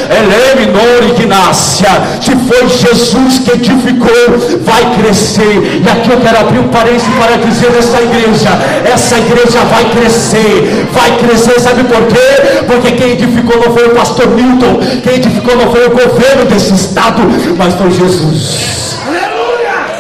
Elei, 0.10 0.66
minor 0.66 1.04
ignácia, 1.04 1.90
se 2.22 2.36
foi 2.36 2.70
Jesus 2.70 3.40
que 3.40 3.52
edificou, 3.52 4.60
vai 4.64 4.96
crescer. 4.98 5.82
E 5.84 5.90
aqui 5.90 6.12
eu 6.12 6.20
quero 6.20 6.40
abrir 6.40 6.60
um 6.60 6.68
parênteses 6.70 7.08
para 7.16 7.38
dizer 7.38 7.76
essa 7.78 8.02
igreja, 8.02 8.50
essa 8.86 9.18
igreja 9.18 9.60
vai 9.70 9.86
crescer, 9.86 10.88
vai 10.94 11.18
crescer, 11.18 11.60
sabe 11.60 11.84
por 11.84 12.02
quê? 12.08 12.64
Porque 12.68 12.92
quem 12.92 13.12
edificou 13.12 13.58
não 13.58 13.74
foi 13.74 13.88
o 13.88 13.96
pastor 13.96 14.28
Milton, 14.28 14.80
quem 15.04 15.16
edificou 15.16 15.56
não 15.56 15.72
foi 15.72 15.88
o 15.88 15.90
governo 15.90 16.46
desse 16.46 16.74
estado, 16.74 17.22
mas 17.58 17.74
foi 17.74 17.92
Jesus. 17.92 18.76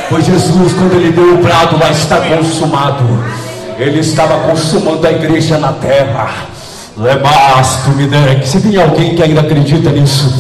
Foi 0.10 0.22
Jesus 0.22 0.74
quando 0.74 0.94
ele 0.94 1.12
deu 1.12 1.34
o 1.34 1.38
prato, 1.40 1.78
lá 1.80 1.90
está 1.90 2.18
consumado. 2.18 3.45
Ele 3.78 4.00
estava 4.00 4.50
consumando 4.50 5.06
a 5.06 5.12
igreja 5.12 5.58
na 5.58 5.74
terra. 5.74 6.30
Lebasto 6.98 7.90
me 7.90 8.08
se 8.46 8.62
tem 8.62 8.82
alguém 8.82 9.16
que 9.16 9.22
ainda 9.22 9.42
acredita 9.42 9.90
nisso, 9.92 10.34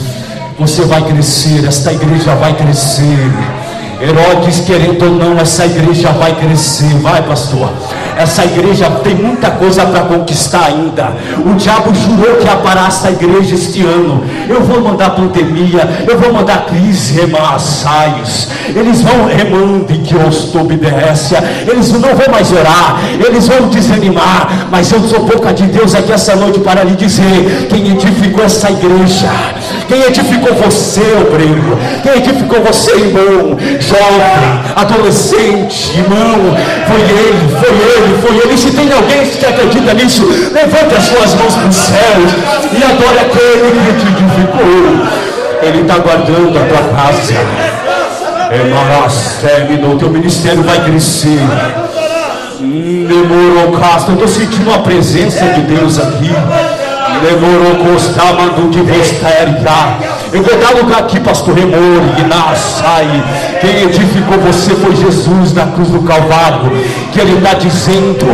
você 0.58 0.86
vai 0.86 1.02
crescer, 1.02 1.66
esta 1.68 1.92
igreja 1.92 2.34
vai 2.36 2.54
crescer. 2.54 3.30
Herodes, 4.02 4.62
querendo 4.62 5.04
ou 5.04 5.12
não, 5.12 5.38
essa 5.38 5.66
igreja 5.66 6.12
vai 6.14 6.34
crescer, 6.36 6.94
vai, 7.00 7.22
pastor. 7.24 7.70
Essa 8.18 8.46
igreja 8.46 8.90
tem 9.04 9.14
muita 9.16 9.52
coisa 9.52 9.86
para 9.86 10.02
conquistar 10.02 10.66
ainda. 10.68 11.14
O 11.46 11.54
diabo 11.56 11.94
jurou 11.94 12.38
que 12.38 12.46
ia 12.46 12.56
parar 12.58 12.88
essa 12.88 13.12
igreja 13.12 13.56
este 13.56 13.82
ano. 13.84 14.24
Eu 14.48 14.62
vou 14.64 14.82
mandar 14.82 15.12
pandemia, 15.12 16.06
eu 16.08 16.18
vou 16.18 16.32
mandar 16.32 16.66
crise, 16.66 17.14
remassais. 17.14 18.50
Eles 18.74 19.02
vão 19.02 19.26
remando 19.26 19.92
em 19.92 20.02
que 20.02 20.16
obedência. 20.58 21.44
Eles 21.68 21.92
não 21.92 22.16
vão 22.16 22.32
mais 22.32 22.52
orar, 22.52 23.00
eles 23.26 23.48
vão 23.48 23.68
desanimar. 23.70 24.68
Mas 24.72 24.92
eu 24.92 25.02
sou 25.02 25.26
boca 25.26 25.54
de 25.54 25.64
Deus 25.64 25.94
aqui 25.94 26.12
essa 26.12 26.36
noite 26.36 26.60
para 26.60 26.84
lhe 26.84 26.96
dizer: 26.96 27.68
quem 27.70 27.92
edificou 27.92 28.46
essa 28.46 28.70
igreja, 28.72 29.30
quem 29.88 30.04
edificou 30.04 30.54
você, 30.56 31.02
obreiro, 31.22 31.78
quem 32.02 32.14
edificou 32.18 32.64
você, 32.64 32.92
irmão, 32.92 33.58
jovem, 33.80 34.60
adolescente, 34.76 35.98
irmão, 35.98 36.56
foi 36.88 37.02
ele, 37.02 37.56
foi 37.60 37.70
ele 37.70 38.05
ele, 38.06 38.18
foi 38.22 38.38
ele. 38.38 38.58
Se 38.58 38.72
tem 38.72 38.92
alguém 38.92 39.26
que 39.28 39.46
acredita 39.46 39.94
nisso, 39.94 40.26
levante 40.54 40.96
as 40.96 41.04
suas 41.04 41.34
mãos 41.36 41.56
para 41.56 41.68
os 41.68 41.76
céus 41.76 42.32
e 42.72 42.84
adore 42.84 43.20
aquele 43.20 43.72
que 43.86 43.94
te 44.00 44.08
edificou. 44.12 45.26
Ele 45.62 45.82
está 45.82 45.98
guardando 45.98 46.58
a 46.58 46.66
tua 46.66 46.84
casa. 46.96 47.34
Terminou, 49.42 49.98
teu 49.98 50.10
ministério 50.10 50.64
vai 50.64 50.84
crescer. 50.84 51.40
Demorou, 52.60 53.80
Castro. 53.80 54.14
Eu 54.14 54.26
estou 54.26 54.28
sentindo 54.28 54.74
a 54.74 54.80
presença 54.80 55.46
de 55.46 55.62
Deus 55.62 55.98
aqui. 56.00 56.32
Eu 60.34 60.44
vou 60.44 60.58
dar 60.60 60.76
lugar 60.76 61.00
aqui, 61.00 61.20
pastor 61.20 61.56
Remor, 61.56 62.02
Sai. 62.56 63.24
Quem 63.62 63.84
edificou 63.84 64.38
você 64.40 64.76
foi 64.76 64.96
Jesus 64.96 65.54
na 65.54 65.68
cruz 65.68 65.90
do 65.90 66.02
Calvário. 66.02 66.72
Que 67.14 67.22
Ele 67.22 67.38
está 67.38 67.54
dizendo: 67.54 68.26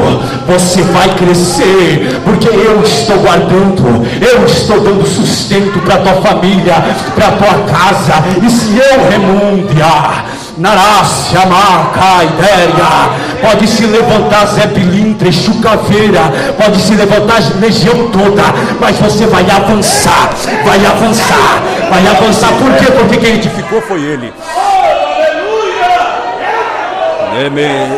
você 0.47 0.81
vai 0.81 1.09
crescer, 1.15 2.21
porque 2.23 2.49
eu 2.49 2.81
estou 2.81 3.17
guardando, 3.17 4.05
eu 4.19 4.45
estou 4.45 4.79
dando 4.79 5.05
sustento 5.05 5.79
para 5.79 5.97
tua 5.97 6.15
família, 6.21 6.75
para 7.13 7.31
tua 7.31 7.53
casa. 7.65 8.23
E 8.41 8.49
se 8.49 8.77
eu 8.77 9.09
remundiar, 9.09 10.25
Narácia, 10.61 11.39
Maca, 11.47 12.23
Idéria, 12.23 13.09
pode 13.41 13.67
se 13.67 13.83
levantar 13.83 14.45
Zé 14.45 14.67
Pilintra, 14.67 15.31
Chucaveira, 15.31 16.21
pode 16.55 16.79
se 16.79 16.93
levantar 16.93 17.37
a 17.37 17.59
legião 17.59 18.09
toda, 18.11 18.43
mas 18.79 18.95
você 18.97 19.25
vai 19.25 19.43
avançar, 19.49 20.29
vai 20.63 20.85
avançar, 20.85 21.63
vai 21.89 22.07
avançar. 22.07 22.49
Por 22.59 22.71
quê? 22.73 22.91
Porque 22.91 23.17
quem 23.17 23.35
edificou 23.35 23.81
foi 23.81 24.01
ele. 24.01 24.31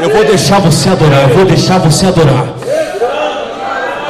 Eu 0.02 0.10
vou 0.10 0.24
deixar 0.24 0.60
você 0.60 0.88
adorar, 0.88 1.24
eu 1.24 1.36
vou 1.36 1.44
deixar 1.44 1.80
você 1.80 2.08
adorar. 2.08 2.46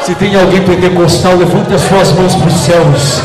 Se 0.04 0.14
tem 0.14 0.40
alguém 0.40 0.62
pentecostal, 0.62 1.38
levante 1.38 1.74
as 1.74 1.82
suas 1.82 2.12
mãos 2.12 2.36
para 2.36 2.48
os 2.48 2.54
céus. 2.54 3.22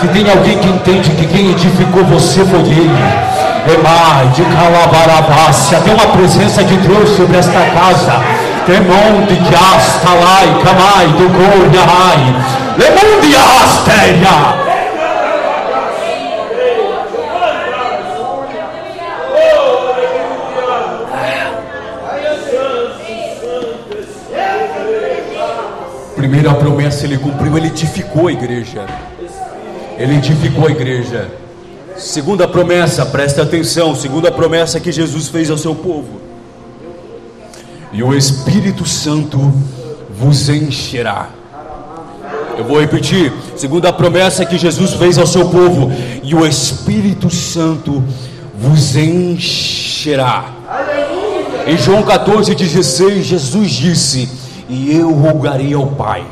Se 0.00 0.08
tem 0.08 0.28
alguém 0.28 0.58
que 0.58 0.66
entende 0.66 1.10
que 1.10 1.26
quem 1.28 1.52
edificou 1.52 2.02
você 2.04 2.44
foi 2.44 2.60
ele. 2.60 3.41
Emai 3.64 4.26
de 4.34 4.42
Calabarabácia, 4.42 5.80
tem 5.82 5.94
uma 5.94 6.08
presença 6.08 6.64
de 6.64 6.76
Deus 6.78 7.10
sobre 7.10 7.38
esta 7.38 7.60
casa. 7.60 8.20
Temon 8.66 9.24
de 9.26 9.36
Gastalai, 9.36 10.46
Camai, 10.64 11.06
do 11.12 11.28
Gordiahai, 11.28 12.34
Lemon 12.76 13.20
de 13.20 13.36
Astéria. 13.36 14.62
Primeira 26.16 26.54
promessa 26.54 27.04
ele 27.04 27.18
cumpriu, 27.18 27.56
ele 27.56 27.68
edificou 27.68 28.26
a 28.26 28.32
igreja. 28.32 28.86
Ele 29.98 30.16
edificou 30.16 30.66
a 30.66 30.70
igreja. 30.70 31.41
Segunda 31.96 32.48
promessa, 32.48 33.04
preste 33.04 33.40
atenção, 33.40 33.94
segunda 33.94 34.30
promessa 34.30 34.80
que 34.80 34.90
Jesus 34.90 35.28
fez 35.28 35.50
ao 35.50 35.58
seu 35.58 35.74
povo. 35.74 36.20
E 37.92 38.02
o 38.02 38.14
Espírito 38.14 38.86
Santo 38.86 39.38
vos 40.10 40.48
encherá. 40.48 41.28
Eu 42.56 42.64
vou 42.64 42.80
repetir, 42.80 43.32
segunda 43.56 43.92
promessa 43.92 44.44
que 44.44 44.58
Jesus 44.58 44.94
fez 44.94 45.18
ao 45.18 45.26
seu 45.26 45.48
povo, 45.48 45.90
e 46.22 46.34
o 46.34 46.46
Espírito 46.46 47.30
Santo 47.30 48.02
vos 48.54 48.96
encherá. 48.96 50.52
Em 51.66 51.76
João 51.76 52.02
14, 52.02 52.54
16, 52.54 53.24
Jesus 53.24 53.70
disse: 53.70 54.28
E 54.68 54.96
eu 54.96 55.12
rogarei 55.12 55.72
ao 55.74 55.86
Pai, 55.86 56.24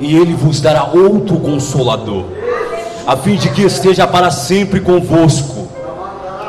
e 0.00 0.16
ele 0.16 0.34
vos 0.34 0.60
dará 0.60 0.84
outro 0.84 1.38
consolador 1.38 2.24
a 3.06 3.16
fim 3.16 3.36
de 3.36 3.48
que 3.50 3.62
esteja 3.62 4.06
para 4.06 4.30
sempre 4.30 4.80
convosco. 4.80 5.68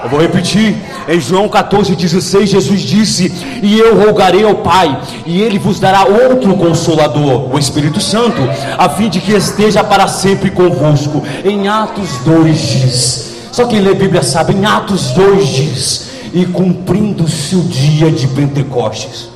Eu 0.03 0.09
vou 0.09 0.19
repetir. 0.19 0.75
Em 1.07 1.19
João 1.19 1.47
14,16, 1.47 2.45
Jesus 2.47 2.81
disse: 2.81 3.31
E 3.61 3.77
eu 3.77 3.99
rogarei 3.99 4.43
ao 4.43 4.55
Pai, 4.55 4.99
e 5.25 5.41
Ele 5.41 5.59
vos 5.59 5.79
dará 5.79 6.05
outro 6.05 6.55
consolador, 6.55 7.53
o 7.53 7.59
Espírito 7.59 7.99
Santo, 7.99 8.41
a 8.77 8.89
fim 8.89 9.09
de 9.09 9.19
que 9.19 9.31
esteja 9.31 9.83
para 9.83 10.07
sempre 10.07 10.49
convosco. 10.51 11.23
Em 11.43 11.67
Atos 11.67 12.09
2 12.25 12.57
diz. 12.57 13.31
Só 13.51 13.65
quem 13.65 13.81
lê 13.81 13.93
Bíblia 13.93 14.23
sabe, 14.23 14.53
em 14.53 14.65
Atos 14.65 15.11
2 15.11 15.47
diz: 15.47 16.09
E 16.33 16.45
cumprindo-se 16.45 17.55
o 17.55 17.61
dia 17.61 18.11
de 18.11 18.27
Pentecostes. 18.27 19.29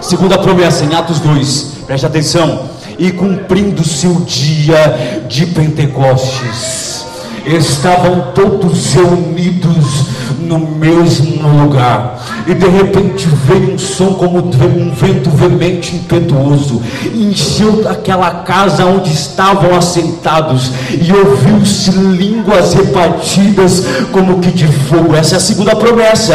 Segunda 0.00 0.38
promessa, 0.38 0.84
em 0.84 0.94
Atos 0.94 1.20
2, 1.20 1.66
preste 1.86 2.06
atenção. 2.06 2.79
E 3.00 3.10
cumprindo-se 3.12 4.06
o 4.06 4.20
dia 4.26 5.24
de 5.26 5.46
Pentecostes 5.46 7.06
estavam 7.46 8.32
todos 8.34 8.92
reunidos 8.92 10.04
no 10.38 10.58
mesmo 10.58 11.62
lugar. 11.62 12.44
E 12.46 12.52
de 12.52 12.68
repente 12.68 13.26
veio 13.46 13.72
um 13.72 13.78
som 13.78 14.12
como 14.12 14.38
um 14.38 14.90
vento 14.92 15.30
veemente 15.30 15.96
impetuoso, 15.96 16.82
encheu 17.14 17.88
aquela 17.88 18.42
casa 18.42 18.84
onde 18.84 19.10
estavam 19.10 19.74
assentados, 19.74 20.70
e 20.90 21.10
ouviu-se 21.10 21.92
línguas 21.92 22.74
repartidas 22.74 23.82
como 24.12 24.40
que 24.40 24.50
de 24.50 24.66
fogo. 24.66 25.16
Essa 25.16 25.36
é 25.36 25.38
a 25.38 25.40
segunda 25.40 25.74
promessa 25.74 26.34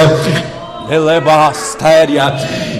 eleva 0.89 1.47
astéria 1.47 2.33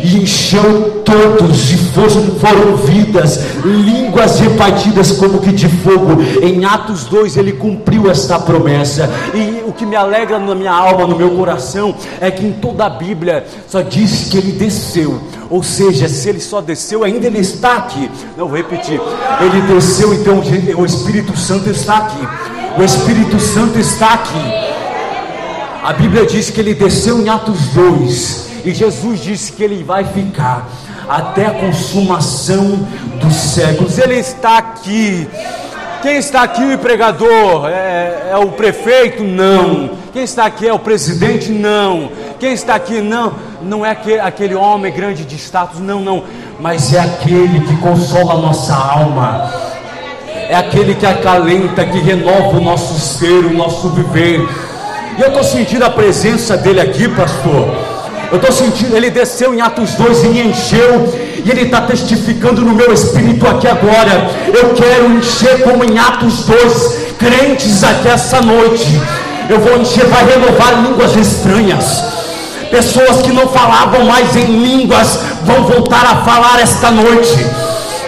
e 0.04 0.18
encheu 0.18 1.04
todos 1.04 1.72
e 1.72 1.78
foram, 1.78 2.36
foram 2.36 2.76
vidas, 2.78 3.40
línguas 3.64 4.40
repartidas 4.40 5.12
como 5.14 5.40
que 5.40 5.52
de 5.52 5.68
fogo. 5.68 6.22
Em 6.42 6.66
Atos 6.66 7.06
2 7.06 7.38
ele 7.38 7.54
cumpriu 7.54 8.10
esta 8.10 8.40
promessa. 8.40 9.10
E 9.34 9.64
o 9.68 9.72
que 9.72 9.86
me 9.86 9.96
alegra 9.96 10.40
na 10.40 10.56
minha 10.56 10.72
alma, 10.72 11.08
no 11.08 11.16
meu 11.16 11.32
coração, 11.32 11.96
é 12.20 12.30
que 12.30 12.46
em 12.46 12.54
toda 12.54 12.86
a 12.86 12.90
Bíblia 12.90 13.46
só 13.68 13.82
diz 13.82 14.28
que 14.30 14.38
ele 14.38 14.52
desceu. 14.52 15.22
Ou 15.50 15.64
seja, 15.64 16.08
se 16.10 16.30
ele 16.30 16.40
só 16.40 16.62
desceu, 16.62 17.04
ainda 17.04 17.28
ele 17.28 17.40
está 17.40 17.78
aqui. 17.78 18.10
Não 18.38 18.48
vou 18.48 18.58
repetir. 18.58 19.00
Ele 19.42 19.62
desceu, 19.74 20.14
então 20.14 20.42
o 20.78 20.86
Espírito 20.86 21.38
Santo 21.38 21.70
está 21.70 21.98
aqui. 21.98 22.28
O 22.78 22.84
Espírito 22.84 23.40
Santo 23.40 23.80
está 23.80 24.14
aqui. 24.14 24.75
A 25.86 25.94
Bíblia 25.94 26.26
diz 26.26 26.50
que 26.50 26.60
ele 26.60 26.74
desceu 26.74 27.20
em 27.20 27.30
Atos 27.30 27.68
2 27.68 28.50
e 28.66 28.74
Jesus 28.74 29.22
disse 29.22 29.54
que 29.54 29.64
ele 29.64 29.84
vai 29.84 30.04
ficar 30.04 30.68
até 31.08 31.46
a 31.46 31.52
consumação 31.52 32.80
dos 33.22 33.36
séculos. 33.36 34.00
Ele 34.00 34.16
está 34.16 34.58
aqui. 34.58 35.28
Quem 36.02 36.16
está 36.16 36.42
aqui, 36.42 36.76
pregador? 36.78 37.68
É, 37.68 38.30
é, 38.32 38.38
o 38.38 38.48
prefeito? 38.48 39.24
Não. 39.24 39.92
Quem 40.12 40.24
está 40.24 40.48
aqui 40.48 40.68
é 40.68 40.74
o 40.74 40.80
presidente? 40.80 41.52
Não. 41.52 42.10
Quem 42.40 42.54
está 42.54 42.74
aqui? 42.74 43.00
Não. 43.00 43.34
Não 43.62 43.86
é 43.86 43.92
aquele, 43.92 44.20
aquele 44.22 44.56
homem 44.56 44.92
grande 44.92 45.24
de 45.24 45.36
status? 45.36 45.80
Não, 45.80 46.00
não. 46.00 46.24
Mas 46.60 46.96
é 46.96 47.00
aquele 47.00 47.60
que 47.60 47.78
consola 47.78 48.34
a 48.34 48.38
nossa 48.38 48.74
alma. 48.74 49.54
É 50.50 50.56
aquele 50.56 50.96
que 50.96 51.06
acalenta, 51.06 51.86
que 51.86 52.00
renova 52.00 52.58
o 52.58 52.60
nosso 52.60 53.00
ser, 53.00 53.46
o 53.46 53.54
nosso 53.54 53.90
viver 53.90 54.50
e 55.18 55.22
eu 55.22 55.28
estou 55.28 55.44
sentindo 55.44 55.86
a 55.86 55.90
presença 55.90 56.58
dele 56.58 56.82
aqui, 56.82 57.08
pastor. 57.08 57.74
Eu 58.32 58.38
estou 58.38 58.52
sentindo, 58.52 58.96
ele 58.96 59.10
desceu 59.10 59.54
em 59.54 59.62
Atos 59.62 59.94
2 59.94 60.24
e 60.24 60.28
me 60.28 60.42
encheu, 60.48 61.14
e 61.44 61.50
ele 61.50 61.62
está 61.62 61.82
testificando 61.82 62.62
no 62.62 62.74
meu 62.74 62.92
espírito 62.92 63.48
aqui 63.48 63.68
agora. 63.68 64.30
Eu 64.48 64.74
quero 64.74 65.12
encher 65.12 65.62
como 65.64 65.84
em 65.84 65.98
Atos 65.98 66.46
2, 66.46 67.16
crentes 67.18 67.84
aqui 67.84 68.08
essa 68.08 68.42
noite. 68.42 69.00
Eu 69.48 69.60
vou 69.60 69.78
encher, 69.78 70.06
vai 70.06 70.26
renovar 70.26 70.84
línguas 70.84 71.16
estranhas. 71.16 72.04
Pessoas 72.70 73.22
que 73.22 73.32
não 73.32 73.48
falavam 73.48 74.06
mais 74.06 74.36
em 74.36 74.46
línguas 74.46 75.20
vão 75.44 75.64
voltar 75.64 76.04
a 76.04 76.26
falar 76.26 76.60
esta 76.60 76.92
noite. 76.92 77.46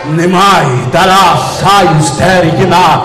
Nemai, 0.08 0.90
dará, 0.92 1.38
saios, 1.60 2.12
terigna, 2.12 3.04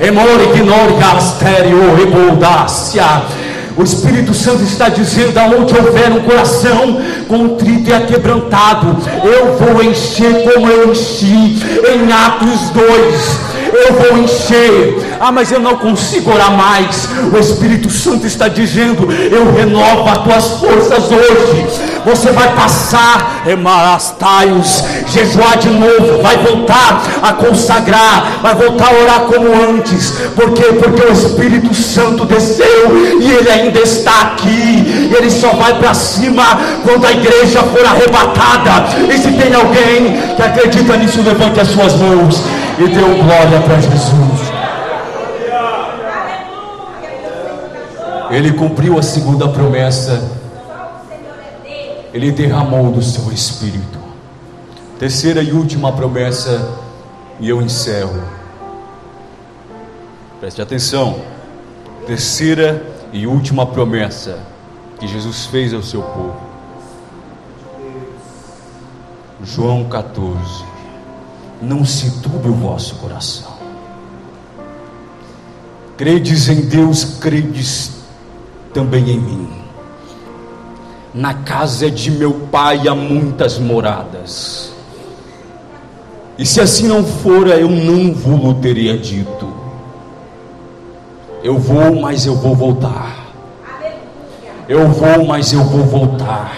emore, 0.00 0.50
ignore, 0.54 0.94
gasterio, 1.00 1.96
reboldácia. 1.96 3.39
O 3.80 3.82
Espírito 3.82 4.34
Santo 4.34 4.62
está 4.62 4.90
dizendo: 4.90 5.38
aonde 5.38 5.74
houver 5.74 6.12
um 6.12 6.20
coração 6.20 7.00
contrito 7.26 7.88
e 7.88 7.94
aquebrantado, 7.94 8.94
eu 9.24 9.56
vou 9.56 9.82
encher 9.82 10.52
como 10.52 10.68
eu 10.68 10.92
enchi 10.92 11.56
em 11.88 12.12
Atos 12.12 12.68
2 12.74 13.50
eu 13.72 13.94
vou 13.94 14.18
encher. 14.18 14.98
Ah, 15.18 15.32
mas 15.32 15.50
eu 15.52 15.60
não 15.60 15.76
consigo 15.76 16.30
orar 16.32 16.52
mais. 16.52 17.08
O 17.32 17.38
Espírito 17.38 17.88
Santo 17.88 18.26
está 18.26 18.48
dizendo: 18.48 19.10
eu 19.10 19.52
renovo 19.52 20.08
as 20.08 20.18
tuas 20.18 20.60
forças 20.60 21.10
hoje. 21.10 21.89
Você 22.04 22.30
vai 22.32 22.54
passar, 22.54 23.42
emarastaios, 23.46 24.82
jejuar 25.08 25.58
de 25.58 25.68
novo, 25.68 26.22
vai 26.22 26.36
voltar 26.38 27.02
a 27.22 27.32
consagrar, 27.34 28.40
vai 28.42 28.54
voltar 28.54 28.88
a 28.88 29.02
orar 29.02 29.20
como 29.20 29.48
antes. 29.70 30.12
Por 30.34 30.52
quê? 30.52 30.64
Porque 30.72 31.02
o 31.02 31.12
Espírito 31.12 31.74
Santo 31.74 32.24
desceu 32.24 32.96
e 33.20 33.30
ele 33.30 33.50
ainda 33.50 33.80
está 33.80 34.20
aqui. 34.22 35.10
Ele 35.16 35.30
só 35.30 35.50
vai 35.50 35.74
para 35.78 35.94
cima 35.94 36.42
quando 36.84 37.06
a 37.06 37.12
igreja 37.12 37.62
for 37.64 37.84
arrebatada. 37.84 38.96
E 39.12 39.18
se 39.18 39.32
tem 39.32 39.54
alguém 39.54 40.34
que 40.36 40.42
acredita 40.42 40.96
nisso, 40.96 41.22
levante 41.22 41.60
as 41.60 41.68
suas 41.68 41.94
mãos 41.96 42.42
e 42.78 42.88
dê 42.88 43.02
um 43.02 43.22
glória 43.22 43.60
para 43.60 43.74
Jesus. 43.76 44.50
Ele 48.30 48.52
cumpriu 48.52 48.98
a 48.98 49.02
segunda 49.02 49.48
promessa. 49.48 50.22
Ele 52.12 52.32
derramou 52.32 52.90
do 52.90 53.02
seu 53.02 53.32
espírito. 53.32 53.98
Terceira 54.98 55.42
e 55.42 55.52
última 55.52 55.92
promessa, 55.92 56.78
e 57.38 57.48
eu 57.48 57.62
encerro. 57.62 58.22
Preste 60.40 60.60
atenção. 60.60 61.20
Terceira 62.06 62.84
e 63.12 63.26
última 63.26 63.66
promessa 63.66 64.38
que 64.98 65.06
Jesus 65.06 65.46
fez 65.46 65.72
ao 65.72 65.82
seu 65.82 66.02
povo. 66.02 66.40
João 69.42 69.88
14. 69.88 70.64
Não 71.62 71.84
se 71.84 72.20
turbe 72.20 72.48
o 72.48 72.54
vosso 72.54 72.96
coração. 72.96 73.52
Credes 75.96 76.48
em 76.48 76.62
Deus, 76.62 77.04
credes 77.18 77.92
também 78.72 79.10
em 79.10 79.20
mim. 79.20 79.59
Na 81.12 81.34
casa 81.34 81.90
de 81.90 82.10
meu 82.10 82.32
pai 82.52 82.86
há 82.86 82.94
muitas 82.94 83.58
moradas. 83.58 84.72
E 86.38 86.46
se 86.46 86.60
assim 86.60 86.86
não 86.86 87.04
fora, 87.04 87.56
eu 87.56 87.68
não 87.68 88.14
vou 88.14 88.54
teria 88.54 88.96
dito. 88.96 89.52
Eu 91.42 91.58
vou, 91.58 92.00
mas 92.00 92.26
eu 92.26 92.34
vou 92.36 92.54
voltar. 92.54 93.26
Eu 94.68 94.88
vou, 94.88 95.26
mas 95.26 95.52
eu 95.52 95.64
vou 95.64 95.84
voltar. 95.84 96.56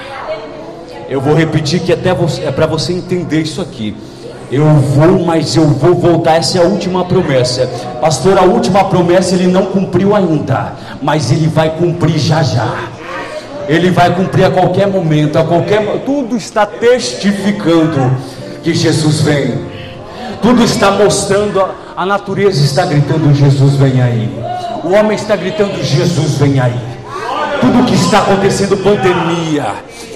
Eu 1.08 1.20
vou 1.20 1.34
repetir 1.34 1.80
que 1.80 1.92
até 1.92 2.14
você, 2.14 2.42
é 2.42 2.52
para 2.52 2.66
você 2.66 2.92
entender 2.92 3.40
isso 3.40 3.60
aqui. 3.60 3.96
Eu 4.50 4.66
vou, 4.66 5.24
mas 5.24 5.56
eu 5.56 5.66
vou 5.66 5.94
voltar. 5.94 6.36
Essa 6.36 6.58
é 6.58 6.62
a 6.62 6.66
última 6.66 7.04
promessa. 7.06 7.66
Pastor, 8.00 8.36
a 8.36 8.42
última 8.42 8.84
promessa 8.84 9.34
ele 9.34 9.46
não 9.46 9.66
cumpriu 9.66 10.14
ainda, 10.14 10.74
mas 11.00 11.32
ele 11.32 11.48
vai 11.48 11.70
cumprir 11.76 12.18
já 12.18 12.42
já. 12.42 12.91
Ele 13.68 13.90
vai 13.90 14.14
cumprir 14.14 14.44
a 14.44 14.50
qualquer 14.50 14.86
momento, 14.86 15.38
a 15.38 15.44
qualquer 15.44 16.02
tudo 16.04 16.36
está 16.36 16.66
testificando 16.66 18.10
que 18.62 18.74
Jesus 18.74 19.20
vem. 19.20 19.72
Tudo 20.40 20.62
está 20.64 20.90
mostrando, 20.90 21.64
a 21.96 22.04
natureza 22.04 22.64
está 22.64 22.84
gritando: 22.84 23.32
Jesus 23.34 23.74
vem 23.76 24.02
aí. 24.02 24.30
O 24.84 24.92
homem 24.92 25.14
está 25.14 25.36
gritando: 25.36 25.82
Jesus 25.82 26.34
vem 26.38 26.60
aí. 26.60 26.80
Tudo 27.60 27.86
que 27.86 27.94
está 27.94 28.18
acontecendo, 28.18 28.76
pandemia, 28.78 29.66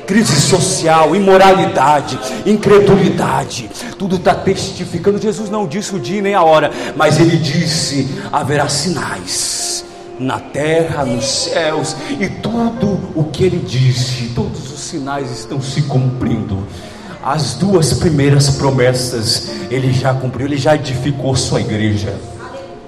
crise 0.04 0.40
social, 0.40 1.14
imoralidade, 1.14 2.18
incredulidade, 2.44 3.70
tudo 3.96 4.16
está 4.16 4.35
testificando. 4.35 5.22
Jesus 5.22 5.48
não 5.48 5.66
disse 5.66 5.94
o 5.94 6.00
dia 6.00 6.20
nem 6.20 6.35
a 6.35 6.42
hora, 6.42 6.72
mas 6.96 7.20
ele 7.20 7.37
disse: 7.37 8.09
haverá 8.32 8.68
sinais 8.68 9.65
na 10.18 10.38
terra, 10.38 11.05
nos 11.05 11.26
céus, 11.26 11.96
e 12.18 12.29
tudo 12.29 12.98
o 13.14 13.24
que 13.24 13.44
ele 13.44 13.59
disse, 13.59 14.33
todos 14.35 14.72
os 14.72 14.81
sinais 14.81 15.31
estão 15.31 15.61
se 15.61 15.83
cumprindo. 15.83 16.66
As 17.22 17.55
duas 17.55 17.92
primeiras 17.92 18.50
promessas 18.50 19.50
ele 19.70 19.92
já 19.92 20.14
cumpriu, 20.14 20.46
ele 20.46 20.57
já 20.57 20.74
edificou 20.74 21.35
sua 21.35 21.61
igreja. 21.61 22.14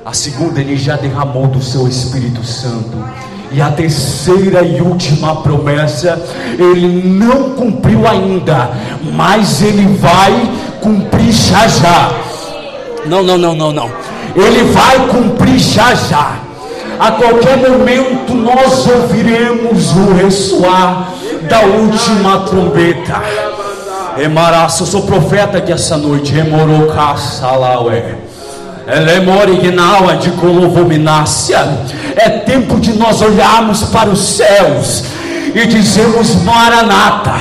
A 0.04 0.12
segunda, 0.12 0.60
ele 0.60 0.76
já 0.76 0.96
derramou 0.96 1.48
do 1.48 1.60
seu 1.60 1.86
Espírito 1.86 2.42
Santo. 2.44 2.96
E 3.50 3.60
a 3.60 3.70
terceira 3.70 4.62
e 4.62 4.80
última 4.80 5.42
promessa, 5.42 6.22
ele 6.58 7.02
não 7.08 7.50
cumpriu 7.54 8.06
ainda, 8.06 8.70
mas 9.12 9.60
ele 9.60 9.86
vai 9.96 10.32
cumprir 10.80 11.32
já 11.32 11.66
já. 11.66 12.12
Não, 13.06 13.22
não, 13.22 13.36
não, 13.36 13.54
não, 13.54 13.72
não. 13.72 13.90
Ele 14.36 14.64
vai 14.72 15.08
cumprir 15.08 15.58
já 15.58 15.94
já. 15.94 16.47
A 16.98 17.12
qualquer 17.12 17.56
momento 17.58 18.34
nós 18.34 18.86
ouviremos 18.86 19.92
o 19.92 20.14
ressoar 20.14 21.12
da 21.48 21.60
última 21.60 22.40
trombeta. 22.40 23.22
Emaraço, 24.18 24.82
eu 24.82 24.86
sou 24.86 25.02
profeta 25.02 25.58
aqui 25.58 25.70
essa 25.70 25.96
noite. 25.96 26.36
Emorocaçalaué. 26.36 28.16
Elemorignaua 28.86 30.16
de 30.16 30.30
colovominácia. 30.32 31.58
É 32.16 32.30
tempo 32.30 32.80
de 32.80 32.92
nós 32.94 33.22
olharmos 33.22 33.84
para 33.84 34.08
os 34.08 34.36
céus 34.36 35.04
e 35.54 35.66
dizermos 35.66 36.34
Maranata. 36.42 37.34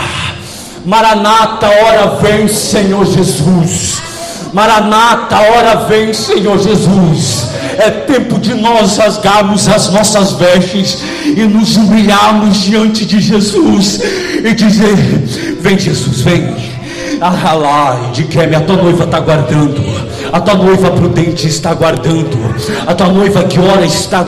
Maranata, 0.86 1.68
hora 1.68 2.18
vem, 2.22 2.48
Senhor 2.48 3.06
Jesus. 3.06 4.07
Maranata, 4.54 5.38
hora 5.38 5.76
vem, 5.88 6.14
Senhor 6.14 6.58
Jesus. 6.60 7.48
É 7.78 7.92
tempo 7.92 8.40
de 8.40 8.56
nós 8.56 8.98
rasgarmos 8.98 9.68
as 9.68 9.90
nossas 9.92 10.34
vestes 10.34 10.98
e 11.24 11.42
nos 11.42 11.76
humilharmos 11.78 12.64
diante 12.64 13.06
de 13.06 13.20
Jesus 13.20 14.00
e 14.44 14.54
dizer: 14.54 14.96
Vem, 15.60 15.78
Jesus, 15.78 16.22
vem. 16.22 16.78
Ah, 17.20 18.12
de 18.14 18.26
que 18.26 18.40
a 18.40 18.60
tua 18.62 18.76
noiva 18.76 19.04
está 19.04 19.20
guardando, 19.20 19.84
a 20.32 20.40
tua 20.40 20.54
noiva 20.54 20.92
prudente 20.92 21.48
está 21.48 21.74
guardando, 21.74 22.38
a 22.86 22.94
tua 22.94 23.08
noiva 23.08 23.44
que 23.44 23.60
ora 23.60 23.86
está. 23.86 24.26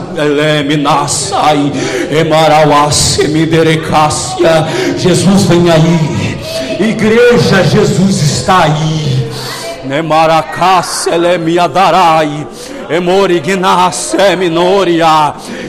Jesus 4.96 5.42
vem 5.44 5.70
aí, 5.70 6.38
igreja, 6.80 7.62
Jesus 7.62 8.22
está 8.22 8.64
aí. 8.64 9.19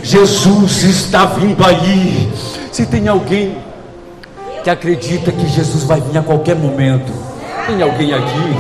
Jesus 0.04 0.84
está 0.84 1.26
vindo 1.26 1.66
aí. 1.66 2.32
Se 2.72 2.86
tem 2.86 3.08
alguém 3.08 3.58
que 4.64 4.70
acredita 4.70 5.32
que 5.32 5.48
Jesus 5.48 5.86
vai 5.86 6.00
vir 6.00 6.20
a 6.20 6.22
qualquer 6.22 6.56
momento, 6.56 7.12
tem 7.66 7.82
alguém 7.82 8.14
aqui? 8.14 8.58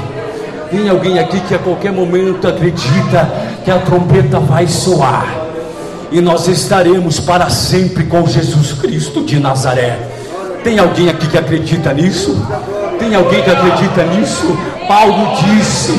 Tem 0.72 0.90
alguém 0.90 1.20
aqui 1.20 1.40
que 1.42 1.54
a 1.54 1.60
qualquer 1.60 1.92
momento 1.92 2.48
acredita 2.48 3.32
que 3.64 3.70
a 3.70 3.78
trombeta 3.78 4.40
vai 4.40 4.68
soar 4.68 5.28
e 6.12 6.20
nós 6.22 6.48
estaremos 6.48 7.20
para 7.20 7.52
sempre 7.52 8.06
com 8.06 8.26
Jesus 8.26 8.74
Cristo 8.74 9.24
de 9.24 9.40
Nazaré? 9.40 10.00
Tem 10.64 10.80
alguém 10.80 11.08
aqui 11.08 11.28
que 11.28 11.38
acredita 11.38 11.94
nisso? 11.94 12.36
Tem 12.98 13.14
alguém 13.14 13.44
que 13.44 13.50
acredita 13.52 14.04
nisso? 14.06 14.58
Paulo 14.92 15.38
disse 15.38 15.94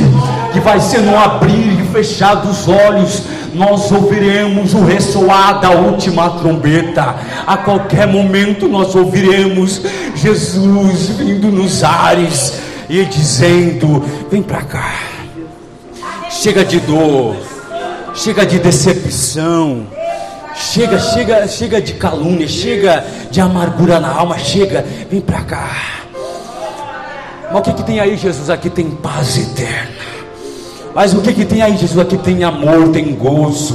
que 0.53 0.61
vai 0.61 0.79
ser 0.79 1.01
no 1.01 1.17
abrir 1.17 1.81
e 1.81 1.87
fechar 1.91 2.35
dos 2.35 2.69
olhos, 2.69 3.23
nós 3.55 3.91
ouviremos 3.91 4.75
o 4.75 4.85
ressoar 4.85 5.61
da 5.61 5.71
última 5.71 6.29
trombeta. 6.29 7.17
A 7.47 7.57
qualquer 7.57 8.07
momento 8.07 8.69
nós 8.69 8.95
ouviremos 8.95 9.81
Jesus 10.15 11.09
vindo 11.09 11.51
nos 11.51 11.83
ares 11.83 12.61
e 12.87 13.03
dizendo: 13.07 14.05
Vem 14.31 14.43
para 14.43 14.61
cá. 14.61 14.93
Chega 16.29 16.63
de 16.63 16.79
dor, 16.81 17.35
chega 18.15 18.45
de 18.45 18.59
decepção. 18.59 19.87
Chega, 20.55 20.99
chega, 20.99 21.49
chega 21.49 21.81
de 21.81 21.95
calúnia, 21.95 22.47
chega 22.47 23.03
de 23.31 23.41
amargura 23.41 23.99
na 23.99 24.11
alma, 24.11 24.39
chega, 24.39 24.85
vem 25.11 25.23
para 25.23 25.41
cá. 25.41 26.02
Mas 27.53 27.61
o 27.61 27.63
que, 27.65 27.73
que 27.75 27.83
tem 27.83 28.01
aí, 28.01 28.17
Jesus? 28.17 28.49
Aqui 28.49 28.71
tem 28.71 28.91
paz 28.91 29.37
eterna. 29.37 29.93
Mas 30.95 31.13
o 31.13 31.21
que, 31.21 31.35
que 31.35 31.45
tem 31.45 31.61
aí, 31.61 31.77
Jesus? 31.77 31.99
Aqui 31.99 32.17
tem 32.17 32.43
amor, 32.43 32.89
tem 32.89 33.15
gozo. 33.15 33.75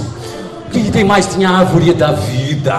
O 0.66 0.70
que, 0.72 0.82
que 0.82 0.92
tem 0.92 1.04
mais? 1.04 1.28
Tem 1.28 1.46
a 1.46 1.52
árvore 1.52 1.94
da 1.94 2.12
vida. 2.12 2.76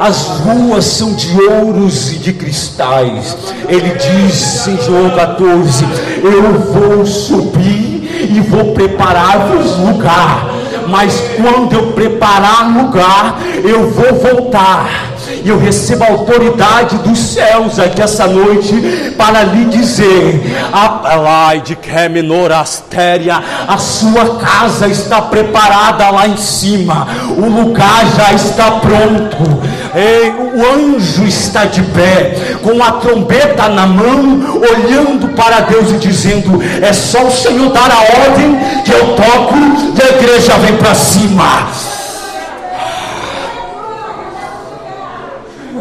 As 0.00 0.26
ruas 0.40 0.84
são 0.84 1.14
de 1.14 1.40
ouros 1.40 2.12
e 2.12 2.18
de 2.18 2.32
cristais. 2.32 3.36
Ele 3.68 3.90
diz 3.90 4.66
em 4.66 4.82
João 4.82 5.10
14: 5.10 5.84
Eu 6.22 6.52
vou 6.62 7.06
subir 7.06 8.28
e 8.28 8.40
vou 8.40 8.74
preparar-vos 8.74 9.78
lugar. 9.78 10.48
Mas 10.88 11.22
quando 11.36 11.74
eu 11.74 11.92
preparar 11.92 12.76
lugar, 12.76 13.38
eu 13.62 13.88
vou 13.90 14.14
voltar 14.14 15.16
e 15.44 15.48
eu 15.48 15.58
recebo 15.58 16.04
a 16.04 16.08
autoridade 16.08 16.96
dos 16.98 17.18
céus 17.18 17.78
aqui 17.78 18.02
essa 18.02 18.26
noite 18.26 19.14
para 19.16 19.42
lhe 19.44 19.66
dizer: 19.66 20.40
Apelai 20.72 21.60
de 21.60 21.76
Keminor 21.76 22.52
Astéria, 22.52 23.42
a 23.66 23.78
sua 23.78 24.36
casa 24.36 24.88
está 24.88 25.22
preparada 25.22 26.10
lá 26.10 26.26
em 26.26 26.36
cima, 26.36 27.06
o 27.36 27.46
lugar 27.46 28.04
já 28.16 28.32
está 28.32 28.72
pronto. 28.72 29.68
Ei, 29.94 30.30
o 30.30 30.94
anjo 30.94 31.24
está 31.24 31.64
de 31.64 31.82
pé, 31.82 32.58
com 32.62 32.82
a 32.82 32.92
trombeta 32.92 33.68
na 33.68 33.86
mão, 33.86 34.60
olhando 34.60 35.28
para 35.34 35.60
Deus 35.60 35.90
e 35.90 35.96
dizendo: 35.96 36.62
É 36.82 36.92
só 36.92 37.26
o 37.26 37.30
Senhor 37.30 37.72
dar 37.72 37.90
a 37.90 38.28
ordem 38.28 38.58
que 38.84 38.92
eu 38.92 39.14
toco 39.14 39.54
e 39.96 40.02
a 40.02 40.16
igreja 40.16 40.52
vem 40.58 40.76
para 40.76 40.94
cima. 40.94 41.68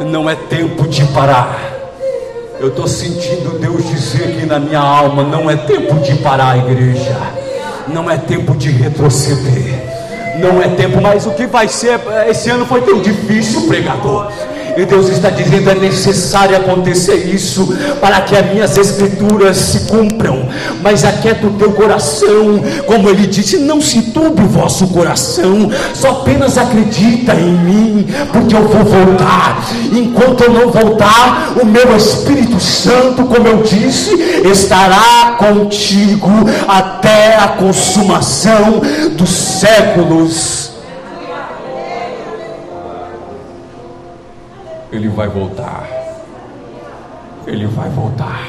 Não 0.08 0.30
é 0.30 0.36
tempo 0.36 0.88
de 0.88 1.04
parar. 1.06 1.78
Eu 2.60 2.70
estou 2.70 2.88
sentindo 2.88 3.60
Deus 3.60 3.88
dizer 3.88 4.24
aqui 4.24 4.46
na 4.46 4.60
minha 4.60 4.80
alma: 4.80 5.24
não 5.24 5.50
é 5.50 5.56
tempo 5.56 5.96
de 5.96 6.16
parar, 6.16 6.58
igreja. 6.58 7.16
Não 7.88 8.10
é 8.10 8.18
tempo 8.18 8.56
de 8.56 8.70
retroceder. 8.70 9.88
Não 10.40 10.62
é 10.62 10.68
tempo, 10.68 11.02
mas 11.02 11.26
o 11.26 11.32
que 11.32 11.48
vai 11.48 11.68
ser? 11.68 12.00
Esse 12.30 12.50
ano 12.50 12.66
foi 12.66 12.82
tão 12.82 13.02
difícil, 13.02 13.68
pregador. 13.68 14.32
E 14.78 14.86
Deus 14.86 15.10
está 15.10 15.30
dizendo: 15.30 15.70
é 15.70 15.76
necessário 15.76 16.56
acontecer 16.56 17.16
isso 17.16 17.76
para 18.00 18.22
que 18.22 18.36
as 18.36 18.46
minhas 18.52 18.78
escrituras 18.78 19.58
se 19.58 19.80
cumpram. 19.88 20.48
Mas 20.82 21.04
aquieta 21.04 21.48
o 21.48 21.54
teu 21.54 21.72
coração, 21.72 22.62
como 22.86 23.10
ele 23.10 23.26
disse: 23.26 23.58
não 23.58 23.82
se 23.82 24.07
turbe 24.18 24.42
o 24.42 24.48
vosso 24.48 24.88
coração, 24.88 25.70
só 25.94 26.22
apenas 26.22 26.58
acredita 26.58 27.36
em 27.36 27.52
mim, 27.52 28.08
porque 28.34 28.56
eu 28.56 28.68
vou 28.68 28.84
voltar. 28.84 29.64
Enquanto 29.92 30.42
eu 30.42 30.52
não 30.52 30.72
voltar, 30.72 31.54
o 31.62 31.66
meu 31.66 31.96
Espírito 31.96 32.60
Santo, 32.60 33.26
como 33.26 33.48
eu 33.48 33.62
disse, 33.62 34.16
estará 34.44 35.36
contigo 35.38 36.30
até 36.68 37.36
a 37.36 37.50
consumação 37.50 38.82
dos 39.16 39.30
séculos. 39.30 40.72
Ele 44.92 45.10
vai 45.10 45.28
voltar. 45.28 45.88
Ele 47.46 47.68
vai 47.68 47.90
voltar. 47.90 48.48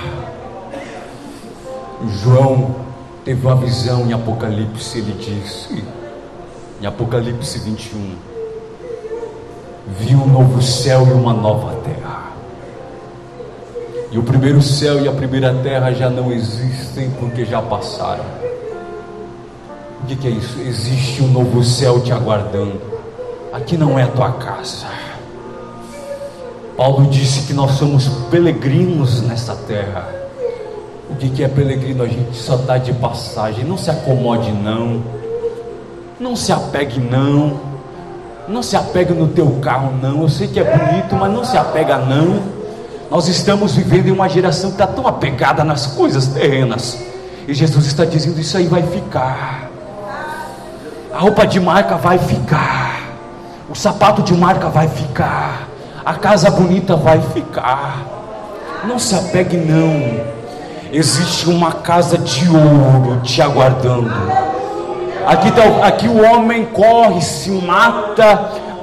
João 2.22 2.87
teve 3.28 3.46
uma 3.46 3.56
visão 3.56 4.06
em 4.06 4.14
Apocalipse, 4.14 5.00
ele 5.00 5.12
disse, 5.12 5.84
em 6.80 6.86
Apocalipse 6.86 7.58
21, 7.58 8.14
viu 10.00 10.20
um 10.20 10.26
novo 10.26 10.62
céu 10.62 11.06
e 11.06 11.12
uma 11.12 11.34
nova 11.34 11.74
terra. 11.82 12.32
E 14.10 14.18
o 14.18 14.22
primeiro 14.22 14.62
céu 14.62 15.04
e 15.04 15.06
a 15.06 15.12
primeira 15.12 15.52
terra 15.56 15.92
já 15.92 16.08
não 16.08 16.32
existem 16.32 17.10
porque 17.20 17.44
já 17.44 17.60
passaram. 17.60 18.24
O 20.02 20.06
que, 20.06 20.26
é 20.26 20.30
isso? 20.30 20.58
Existe 20.60 21.22
um 21.22 21.28
novo 21.28 21.62
céu 21.62 22.00
te 22.00 22.10
aguardando. 22.10 22.80
Aqui 23.52 23.76
não 23.76 23.98
é 23.98 24.04
a 24.04 24.08
tua 24.08 24.32
casa. 24.32 24.86
Paulo 26.78 27.10
disse 27.10 27.42
que 27.42 27.52
nós 27.52 27.72
somos 27.72 28.08
peregrinos 28.30 29.20
nessa 29.20 29.54
terra. 29.54 30.27
O 31.10 31.14
que, 31.16 31.42
é 31.42 31.48
peregrino? 31.48 32.02
A 32.02 32.06
gente 32.06 32.36
só 32.36 32.56
está 32.56 32.78
de 32.78 32.92
passagem. 32.92 33.64
Não 33.64 33.76
se 33.76 33.90
acomode, 33.90 34.52
não. 34.52 35.02
Não 36.20 36.36
se 36.36 36.52
apegue, 36.52 37.00
não. 37.00 37.60
Não 38.46 38.62
se 38.62 38.76
apegue 38.76 39.12
no 39.12 39.28
teu 39.28 39.58
carro, 39.62 39.92
não. 40.00 40.22
Eu 40.22 40.28
sei 40.28 40.48
que 40.48 40.60
é 40.60 40.64
bonito, 40.64 41.14
mas 41.14 41.32
não 41.32 41.44
se 41.44 41.56
apega, 41.56 41.98
não. 41.98 42.40
Nós 43.10 43.28
estamos 43.28 43.74
vivendo 43.74 44.08
em 44.08 44.12
uma 44.12 44.28
geração 44.28 44.70
que 44.70 44.82
está 44.82 44.86
tão 44.86 45.06
apegada 45.06 45.64
nas 45.64 45.86
coisas 45.86 46.28
terrenas. 46.28 46.98
E 47.46 47.54
Jesus 47.54 47.86
está 47.86 48.04
dizendo: 48.04 48.38
Isso 48.38 48.56
aí 48.56 48.66
vai 48.66 48.82
ficar. 48.82 49.70
A 51.12 51.18
roupa 51.18 51.46
de 51.46 51.58
marca 51.58 51.96
vai 51.96 52.18
ficar. 52.18 53.14
O 53.68 53.74
sapato 53.74 54.22
de 54.22 54.34
marca 54.34 54.68
vai 54.68 54.88
ficar 54.88 55.68
a 56.08 56.14
casa 56.14 56.50
bonita 56.50 56.96
vai 56.96 57.20
ficar. 57.20 58.02
Não 58.86 58.98
se 58.98 59.14
apegue, 59.14 59.58
não. 59.58 60.37
Existe 60.90 61.48
uma 61.50 61.72
casa 61.72 62.16
de 62.16 62.48
ouro 62.48 63.20
te 63.22 63.42
aguardando. 63.42 64.10
Aqui, 65.26 65.50
tá, 65.50 65.86
aqui 65.86 66.08
o 66.08 66.22
homem 66.24 66.64
corre, 66.64 67.20
se 67.20 67.50
mata 67.50 68.36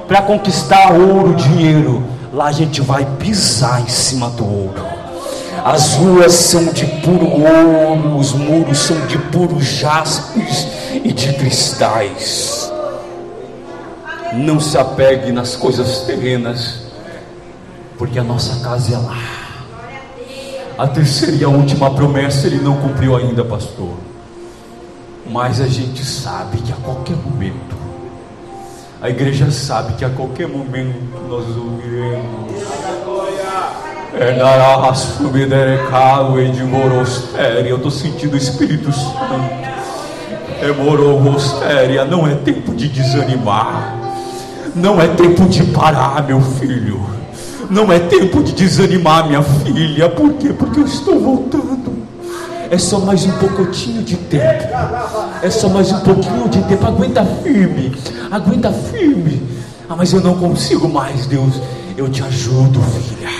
para 0.06 0.22
conquistar 0.22 0.92
ouro, 0.92 1.34
dinheiro. 1.34 2.04
Lá 2.32 2.46
a 2.46 2.52
gente 2.52 2.80
vai 2.80 3.04
pisar 3.18 3.80
em 3.80 3.88
cima 3.88 4.30
do 4.30 4.44
ouro. 4.44 4.86
As 5.64 5.94
ruas 5.94 6.32
são 6.32 6.66
de 6.66 6.86
puro 6.86 7.26
ouro, 7.26 8.16
os 8.16 8.32
muros 8.32 8.78
são 8.78 9.04
de 9.06 9.18
puro 9.18 9.60
jaspes 9.60 10.68
e 11.02 11.12
de 11.12 11.32
cristais. 11.32 12.70
Não 14.32 14.60
se 14.60 14.78
apegue 14.78 15.32
nas 15.32 15.56
coisas 15.56 16.02
terrenas, 16.02 16.82
porque 17.98 18.18
a 18.18 18.22
nossa 18.22 18.62
casa 18.62 18.94
é 18.94 18.98
lá. 18.98 19.45
A 20.78 20.86
terceira 20.86 21.36
e 21.36 21.44
a 21.44 21.48
última 21.48 21.90
promessa 21.90 22.46
ele 22.46 22.58
não 22.58 22.76
cumpriu 22.76 23.16
ainda, 23.16 23.42
pastor. 23.42 23.94
Mas 25.30 25.58
a 25.60 25.66
gente 25.66 26.04
sabe 26.04 26.58
que 26.58 26.70
a 26.70 26.76
qualquer 26.76 27.16
momento, 27.16 27.74
a 29.00 29.08
igreja 29.08 29.50
sabe 29.50 29.94
que 29.94 30.04
a 30.04 30.10
qualquer 30.10 30.46
momento 30.46 31.18
nós 31.28 31.46
ouviremos. 31.56 32.62
Eu 37.66 37.76
estou 37.76 37.90
sentindo 37.90 38.34
o 38.34 38.36
Espírito 38.36 38.92
Santo. 38.92 39.66
Não 42.10 42.26
é 42.26 42.34
tempo 42.34 42.74
de 42.74 42.88
desanimar. 42.88 43.94
Não 44.74 45.00
é 45.00 45.08
tempo 45.08 45.46
de 45.48 45.64
parar, 45.64 46.22
meu 46.26 46.40
filho. 46.40 47.16
Não 47.70 47.92
é 47.92 47.98
tempo 47.98 48.42
de 48.42 48.52
desanimar, 48.52 49.26
minha 49.26 49.42
filha. 49.42 50.08
Por 50.08 50.34
quê? 50.34 50.52
Porque 50.52 50.80
eu 50.80 50.86
estou 50.86 51.18
voltando. 51.18 51.96
É 52.70 52.78
só 52.78 52.98
mais 52.98 53.24
um 53.24 53.32
pouquinho 53.32 54.02
de 54.02 54.16
tempo. 54.16 54.68
É 55.42 55.50
só 55.50 55.68
mais 55.68 55.92
um 55.92 56.00
pouquinho 56.00 56.48
de 56.48 56.62
tempo. 56.62 56.86
Aguenta 56.86 57.24
firme. 57.42 57.96
Aguenta 58.30 58.72
firme. 58.72 59.42
Ah, 59.88 59.94
mas 59.96 60.12
eu 60.12 60.20
não 60.20 60.34
consigo 60.34 60.88
mais, 60.88 61.26
Deus. 61.26 61.60
Eu 61.96 62.08
te 62.08 62.22
ajudo, 62.22 62.80
filha. 62.80 63.30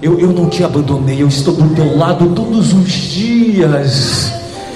Eu, 0.00 0.18
eu 0.18 0.32
não 0.32 0.48
te 0.48 0.64
abandonei. 0.64 1.22
Eu 1.22 1.28
estou 1.28 1.54
do 1.54 1.74
teu 1.74 1.96
lado 1.96 2.30
todos 2.34 2.72
os 2.72 2.90
dias. 2.90 4.32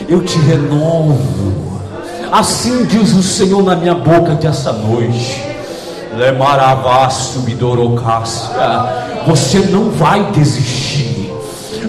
Eu 0.09 0.23
te 0.23 0.39
renovo. 0.39 1.21
Assim 2.31 2.85
diz 2.85 3.15
o 3.15 3.23
Senhor 3.23 3.63
na 3.63 3.77
minha 3.77 3.95
boca 3.95 4.35
dessa 4.35 4.73
noite. 4.73 5.46
Você 9.27 9.59
não 9.59 9.91
vai 9.91 10.23
desistir. 10.33 11.31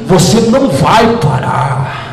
Você 0.07 0.39
não 0.51 0.67
vai 0.69 1.17
parar. 1.17 2.05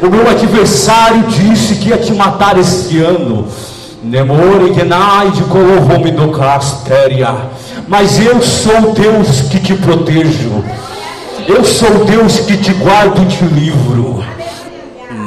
O 0.00 0.08
meu 0.08 0.28
adversário 0.28 1.24
disse 1.28 1.76
que 1.76 1.88
ia 1.90 1.98
te 1.98 2.12
matar 2.12 2.58
este 2.58 3.00
ano. 3.00 3.46
Mas 7.88 8.18
eu 8.18 8.40
sou 8.40 8.92
Deus 8.92 9.42
que 9.50 9.58
te 9.60 9.74
protejo. 9.74 10.64
Eu 11.46 11.64
sou 11.64 12.04
Deus 12.04 12.40
que 12.40 12.56
te 12.56 12.72
guardo 12.72 13.22
e 13.22 13.26
te 13.26 13.44
livro. 13.44 14.24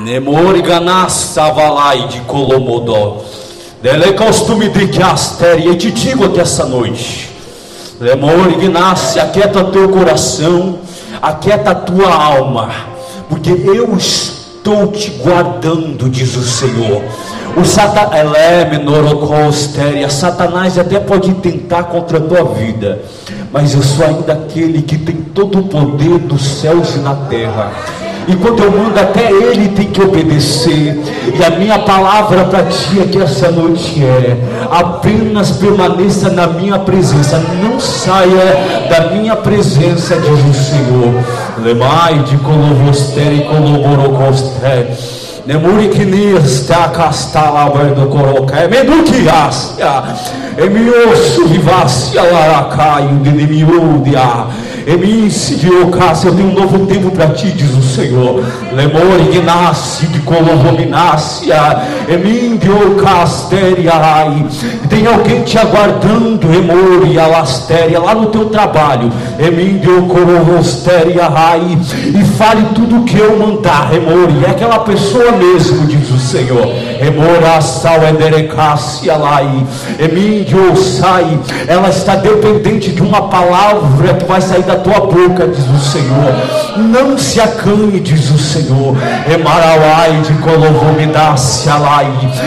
Nemoriganassavalai 0.03 2.07
de 2.09 2.19
Colomodó. 2.21 3.21
Dele 3.81 4.13
costume 4.13 4.69
de 4.69 4.87
que. 4.87 5.57
E 5.57 5.75
te 5.75 5.91
digo 5.91 6.25
aqui 6.25 6.41
essa 6.41 6.65
noite. 6.65 7.31
Lemorignasse, 7.99 9.19
aquieta 9.19 9.63
teu 9.65 9.89
coração, 9.89 10.79
aquieta 11.21 11.73
tua 11.73 12.13
alma, 12.13 12.69
porque 13.29 13.51
eu 13.51 13.95
estou 13.95 14.87
te 14.87 15.11
guardando, 15.11 16.09
diz 16.09 16.35
o 16.35 16.43
Senhor. 16.43 17.01
O 17.55 17.63
Satanás 20.09 20.77
até 20.77 20.99
pode 20.99 21.33
tentar 21.35 21.83
contra 21.83 22.17
a 22.17 22.21
tua 22.21 22.43
vida, 22.43 23.03
mas 23.53 23.73
eu 23.73 23.83
sou 23.83 24.05
ainda 24.05 24.33
aquele 24.33 24.81
que 24.81 24.97
tem 24.97 25.15
todo 25.15 25.59
o 25.59 25.63
poder 25.63 26.17
dos 26.17 26.41
céus 26.41 26.95
e 26.95 26.99
na 26.99 27.15
terra. 27.15 27.71
E 28.27 28.35
quando 28.35 28.63
eu 28.63 28.71
mando 28.71 28.99
até 28.99 29.31
ele 29.31 29.69
tem 29.69 29.87
que 29.87 30.01
obedecer. 30.01 30.97
E 31.37 31.43
a 31.43 31.49
minha 31.51 31.79
palavra 31.79 32.45
para 32.45 32.63
ti 32.63 33.01
aqui 33.01 33.21
essa 33.21 33.51
noite 33.51 34.03
é: 34.03 34.37
apenas 34.71 35.51
permaneça 35.51 36.29
na 36.29 36.47
minha 36.47 36.79
presença, 36.79 37.41
não 37.61 37.79
saia 37.79 38.87
da 38.89 39.11
minha 39.11 39.35
presença, 39.35 40.15
diz 40.15 40.29
o 40.29 40.53
Senhor. 40.53 41.23
Lemai 41.63 42.19
de 42.19 42.37
colovostere 42.37 43.37
e 43.37 43.43
coloborocostere. 43.45 45.23
Nemuri 45.45 45.89
que 45.89 46.05
nesta 46.05 46.87
castala 46.87 47.69
do 47.93 48.07
coroca, 48.07 48.55
é 48.55 48.65
meduquiácia, 48.65 50.03
é 50.55 50.69
miosso 50.69 51.45
vivácia 51.47 52.21
laracaio 52.23 53.17
de 53.17 53.29
nemiúdia. 54.85 54.93
Emis 54.93 55.59
de 55.59 55.69
Ocácia, 55.69 56.27
eu 56.27 56.35
tenho 56.35 56.49
um 56.49 56.53
novo 56.53 56.85
tempo 56.85 57.11
para 57.11 57.27
ti, 57.29 57.51
diz 57.51 57.71
o 57.75 57.81
Senhor. 57.81 58.43
Lemor 58.73 59.19
ignace 59.19 60.07
de 60.07 60.19
colovominácia, 60.19 61.55
emin 62.07 62.57
de 62.57 62.69
Ocasteriai. 62.69 64.45
Tem 64.89 65.07
alguém 65.07 65.41
te 65.43 65.57
aguardando, 65.57 66.53
emor 66.53 67.07
e 67.07 67.19
alastéria, 67.19 67.99
lá 67.99 68.13
no 68.15 68.27
teu 68.27 68.45
trabalho. 68.45 69.11
Emin 69.39 69.79
de 69.79 69.89
Ocorovosteriai. 69.89 71.77
E 72.07 72.23
fale 72.37 72.65
tudo 72.75 72.97
o 72.97 73.03
que 73.03 73.17
eu 73.17 73.37
mandar, 73.37 73.93
emor. 73.93 74.29
E 74.29 74.45
é 74.45 74.49
aquela 74.49 74.79
pessoa 74.79 75.31
mesmo, 75.33 75.85
diz 75.87 76.09
o 76.11 76.19
Senhor. 76.19 76.67
De 80.45 80.55
Osai. 80.57 81.39
Ela 81.67 81.89
está 81.89 82.15
dependente 82.15 82.91
de 82.91 83.01
uma 83.01 83.23
palavra 83.29 84.13
que 84.13 84.25
vai 84.25 84.41
sair 84.41 84.63
da 84.63 84.75
tua 84.75 85.01
boca, 85.01 85.47
diz 85.47 85.65
o 85.67 85.79
Senhor. 85.79 86.33
Não 86.77 87.17
se 87.17 87.39
acanhe, 87.39 87.99
diz 87.99 88.29
o 88.29 88.37
Senhor. 88.37 88.95
De 89.25 90.33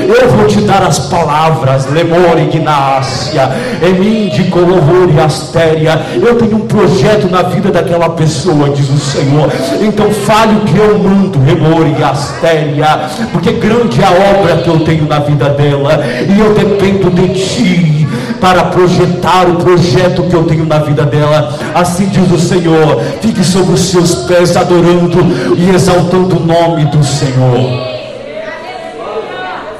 Eu 0.09 0.29
vou 0.31 0.47
te 0.47 0.61
dar 0.61 0.83
as 0.83 0.99
palavras, 0.99 1.87
lemor 1.91 2.39
ignácia, 2.39 3.51
emim 3.83 4.29
de 4.29 4.45
colovori 4.45 5.19
astéria. 5.21 6.01
Eu 6.15 6.37
tenho 6.37 6.57
um 6.57 6.67
projeto 6.67 7.29
na 7.29 7.43
vida 7.43 7.71
daquela 7.71 8.11
pessoa, 8.11 8.71
diz 8.71 8.89
o 8.89 8.99
Senhor. 8.99 9.51
Então 9.81 10.11
fale 10.13 10.57
o 10.57 10.61
que 10.61 10.77
eu 10.77 10.99
mando, 10.99 11.39
remor 11.41 11.87
e 11.87 12.03
astéria, 12.03 13.01
porque 13.33 13.53
grande 13.53 14.01
é 14.03 14.07
a 14.07 14.11
obra 14.11 14.46
que 14.63 14.69
eu 14.69 14.81
tenho 14.81 15.07
na 15.07 15.19
vida 15.19 15.49
dela, 15.51 16.01
e 16.29 16.39
eu 16.39 16.55
dependo 16.55 17.11
de 17.11 17.29
ti 17.35 18.09
para 18.41 18.65
projetar 18.67 19.49
o 19.49 19.57
projeto 19.57 20.23
que 20.25 20.35
eu 20.35 20.45
tenho 20.45 20.67
na 20.67 20.79
vida 20.79 21.05
dela. 21.05 21.55
Assim 21.75 22.07
diz 22.07 22.31
o 22.31 22.39
Senhor: 22.39 23.01
fique 23.21 23.43
sobre 23.45 23.75
os 23.75 23.81
seus 23.81 24.15
pés, 24.27 24.57
adorando 24.57 25.19
e 25.57 25.71
exaltando 25.71 26.37
o 26.37 26.41
nome 26.41 26.85
do 26.87 27.03
Senhor. 27.03 27.97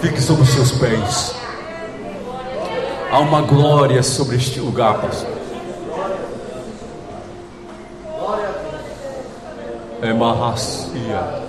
Fique 0.01 0.21
sobre 0.21 0.43
os 0.43 0.51
seus 0.51 0.73
pés. 0.73 1.35
Há 3.11 3.19
uma 3.19 3.41
glória 3.43 4.03
sobre 4.03 4.37
este 4.37 4.61
lugar, 4.61 4.95
pastor. 4.95 5.31
É 10.03 10.13
marracia. 10.13 11.47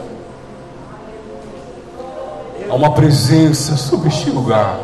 Há 2.69 2.75
uma 2.75 2.91
presença 2.91 3.77
sobre 3.77 4.09
este 4.09 4.29
lugar. 4.29 4.79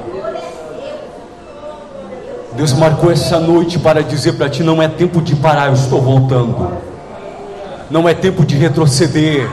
Deus 2.55 2.71
marcou 2.73 3.11
essa 3.11 3.39
noite 3.39 3.79
para 3.79 4.03
dizer 4.03 4.33
para 4.33 4.49
ti: 4.49 4.63
não 4.63 4.81
é 4.81 4.87
tempo 4.87 5.21
de 5.21 5.35
parar, 5.35 5.67
eu 5.67 5.73
estou 5.73 6.01
voltando. 6.01 6.77
Não 7.89 8.07
é 8.07 8.13
tempo 8.13 8.45
de 8.45 8.55
retroceder, 8.55 9.49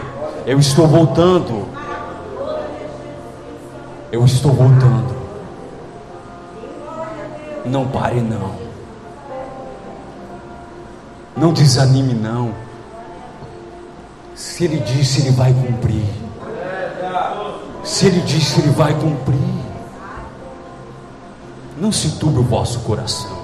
eu 0.46 0.58
estou 0.58 0.86
voltando. 0.86 1.68
Eu 4.12 4.24
estou 4.24 4.52
voltando. 4.52 5.14
Não 7.64 7.86
pare, 7.86 8.20
não. 8.20 8.52
Não 11.36 11.52
desanime, 11.52 12.14
não. 12.14 12.52
Se 14.34 14.64
Ele 14.64 14.78
disse, 14.78 15.20
Ele 15.20 15.30
vai 15.30 15.52
cumprir. 15.52 16.19
Se 17.82 18.06
Ele 18.06 18.20
disse, 18.20 18.60
Ele 18.60 18.70
vai 18.70 18.94
cumprir. 18.94 19.38
Não 21.78 21.90
se 21.90 22.10
turbe 22.18 22.40
o 22.40 22.42
vosso 22.42 22.80
coração. 22.80 23.38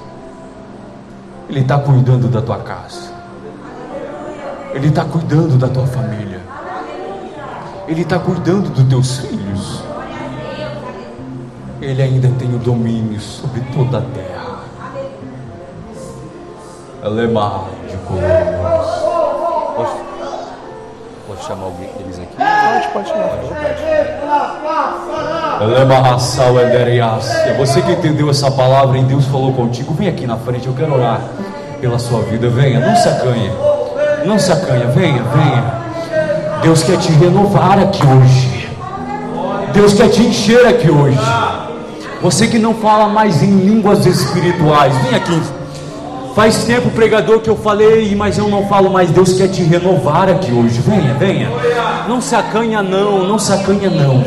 Ele 1.49 1.61
está 1.61 1.79
cuidando 1.79 2.29
da 2.29 2.43
tua 2.43 2.59
casa. 2.59 3.15
Ele 4.75 4.89
está 4.89 5.05
cuidando 5.05 5.57
da 5.57 5.69
tua 5.69 5.87
família. 5.87 6.41
Ele 7.89 8.03
está 8.03 8.19
cuidando 8.19 8.69
dos 8.69 8.85
teus 8.85 9.19
filhos. 9.19 9.83
Ele 11.81 12.03
ainda 12.03 12.29
tem 12.39 12.55
o 12.55 12.59
domínio 12.59 13.21
sobre 13.21 13.61
toda 13.73 13.99
a 13.99 14.03
terra. 14.03 14.61
Alemar 17.03 17.67
de 17.89 17.97
Colombo. 17.99 18.56
Chamar 21.41 21.65
alguém 21.65 21.89
deles 21.99 22.19
aqui? 22.19 22.37
Pode, 22.37 22.89
pode 22.89 23.09
chamar. 23.09 23.39
Você 27.59 27.83
que 27.83 27.93
entendeu 27.93 28.31
essa 28.31 28.51
palavra 28.51 28.99
e 28.99 29.03
Deus 29.05 29.25
falou 29.27 29.53
contigo, 29.53 29.95
vem 29.95 30.09
aqui 30.09 30.27
na 30.27 30.37
frente, 30.37 30.67
eu 30.67 30.75
quero 30.75 30.95
orar 30.95 31.21
pela 31.81 31.99
sua 31.99 32.21
vida. 32.23 32.49
Venha, 32.49 32.81
não 32.81 32.97
se 32.97 33.09
acanhe. 33.09 33.53
Não 34.25 34.39
se 34.39 34.53
acanhe, 34.53 34.85
venha, 34.87 35.23
venha. 35.23 35.87
Deus 36.63 36.83
quer 36.83 36.99
te 36.99 37.13
renovar 37.13 37.79
aqui 37.79 38.03
hoje. 38.07 38.69
Deus 39.73 39.93
quer 39.95 40.09
te 40.09 40.23
encher 40.23 40.67
aqui 40.67 40.91
hoje. 40.91 41.19
Você 42.21 42.49
que 42.49 42.59
não 42.59 42.75
fala 42.75 43.09
mais 43.09 43.43
em 43.43 43.51
línguas 43.51 44.05
espirituais, 44.07 44.95
vem 45.03 45.15
aqui. 45.15 45.43
Faz 46.37 46.65
tempo, 46.65 46.91
pregador, 46.91 47.41
que 47.41 47.49
eu 47.49 47.57
falei, 47.57 48.15
mas 48.15 48.37
eu 48.37 48.47
não 48.47 48.67
falo 48.67 48.91
mais. 48.91 49.11
Deus 49.11 49.33
quer 49.33 49.49
te 49.49 49.63
renovar 49.63 50.29
aqui 50.29 50.53
hoje. 50.53 50.83
Venha, 50.83 51.15
venha. 51.15 51.49
Não 52.07 52.21
se 52.21 52.35
acanha, 52.35 52.83
não. 52.83 53.27
Não 53.27 53.39
se 53.39 53.55
acanha, 53.55 53.89
não. 53.89 54.23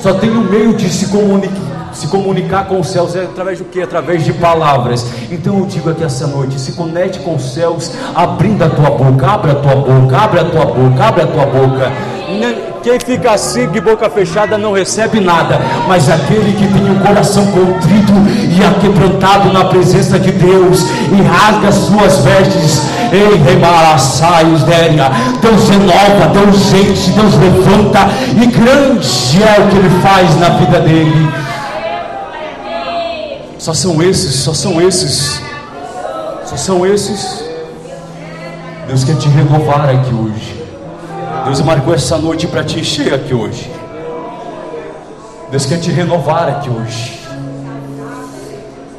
Só 0.00 0.14
tem 0.14 0.30
um 0.30 0.40
meio 0.40 0.72
de 0.72 0.88
se 0.88 1.08
comunicar 1.08 1.74
se 1.92 2.08
comunicar 2.08 2.66
com 2.66 2.80
os 2.80 2.88
céus 2.88 3.14
é 3.14 3.22
através 3.22 3.58
do 3.60 3.66
que? 3.66 3.80
Através 3.80 4.24
de 4.24 4.32
palavras. 4.32 5.06
Então 5.30 5.60
eu 5.60 5.66
digo 5.66 5.90
aqui 5.90 6.02
essa 6.02 6.26
noite: 6.26 6.58
se 6.58 6.72
conecte 6.72 7.20
com 7.20 7.36
os 7.36 7.54
céus, 7.54 7.92
abrindo 8.14 8.64
a 8.64 8.70
tua 8.70 8.90
boca, 8.90 9.26
abre 9.26 9.52
a 9.52 9.54
tua 9.54 9.76
boca, 9.76 10.16
abre 10.16 10.40
a 10.40 10.44
tua 10.44 10.64
boca, 10.64 11.04
abre 11.04 11.22
a 11.22 11.26
tua 11.26 11.46
boca. 11.46 11.92
Quem 12.84 13.00
fica 13.00 13.32
assim 13.32 13.66
de 13.70 13.80
boca 13.80 14.10
fechada 14.10 14.58
não 14.58 14.72
recebe 14.72 15.18
nada, 15.18 15.58
mas 15.88 16.10
aquele 16.10 16.52
que 16.52 16.68
tem 16.68 16.90
o 16.90 17.00
coração 17.00 17.46
contrito 17.46 18.12
e 18.54 18.62
aquebrantado 18.62 19.50
na 19.50 19.64
presença 19.64 20.18
de 20.18 20.30
Deus 20.30 20.82
e 21.10 21.22
rasga 21.22 21.68
as 21.68 21.76
suas 21.76 22.18
vestes, 22.18 22.82
ei, 23.10 23.38
remaraçaios, 23.42 24.64
Déria, 24.64 25.10
Deus 25.40 25.66
renova, 25.66 26.28
Deus 26.34 26.74
enche, 26.74 27.10
Deus 27.12 27.34
levanta, 27.36 28.00
e 28.36 28.46
grande 28.48 29.42
é 29.42 29.62
o 29.62 29.68
que 29.68 29.76
Ele 29.78 30.02
faz 30.02 30.36
na 30.38 30.50
vida 30.50 30.80
dele. 30.80 31.32
Só 33.58 33.72
são 33.72 34.02
esses, 34.02 34.34
só 34.34 34.52
são 34.52 34.78
esses, 34.78 35.40
só 36.44 36.56
são 36.58 36.86
esses. 36.86 37.42
Deus 38.86 39.04
quer 39.04 39.16
te 39.16 39.28
renovar 39.30 39.88
aqui 39.88 40.12
hoje. 40.12 40.63
Deus 41.44 41.60
marcou 41.60 41.94
essa 41.94 42.16
noite 42.18 42.46
para 42.46 42.64
te 42.64 42.80
encher 42.80 43.12
aqui 43.14 43.34
hoje. 43.34 43.70
Deus 45.50 45.66
quer 45.66 45.78
te 45.78 45.90
renovar 45.90 46.48
aqui 46.48 46.70
hoje. 46.70 47.20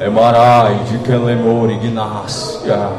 Emarai 0.00 0.74
de 0.84 0.98
que 0.98 1.12
lemor 1.12 1.70
ignácia. 1.70 2.90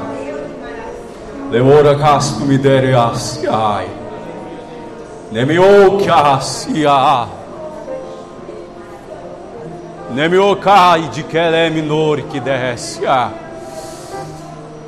Lemora 1.49 1.97
casto 1.97 2.41
me 2.41 2.57
dereasiai. 2.57 3.87
Nemio 5.31 5.97
que 5.97 6.09
Nemiokai 10.09 11.09
de 11.09 11.23
Kelé 11.23 11.69
minor 11.69 12.21
que 12.23 12.39
desce. 12.39 13.01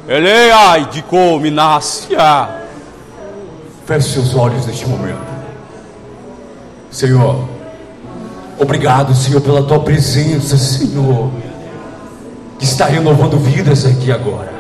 Eleai 0.08 0.86
de 0.86 1.02
cominácia. 1.04 2.69
Feche 3.90 4.10
seus 4.10 4.36
olhos 4.36 4.68
neste 4.68 4.88
momento. 4.88 5.18
Senhor, 6.92 7.44
obrigado, 8.60 9.16
Senhor, 9.16 9.42
pela 9.42 9.64
tua 9.64 9.80
presença, 9.80 10.56
Senhor, 10.60 11.32
que 12.60 12.66
está 12.66 12.86
renovando 12.86 13.40
vidas 13.40 13.88
aqui 13.88 14.12
agora. 14.12 14.54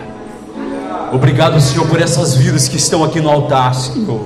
Obrigado, 1.13 1.61
Senhor, 1.61 1.87
por 1.87 2.01
essas 2.01 2.37
vidas 2.37 2.67
que 2.67 2.77
estão 2.77 3.03
aqui 3.03 3.21
no 3.21 3.29
altar, 3.29 3.75
Senhor 3.75 4.25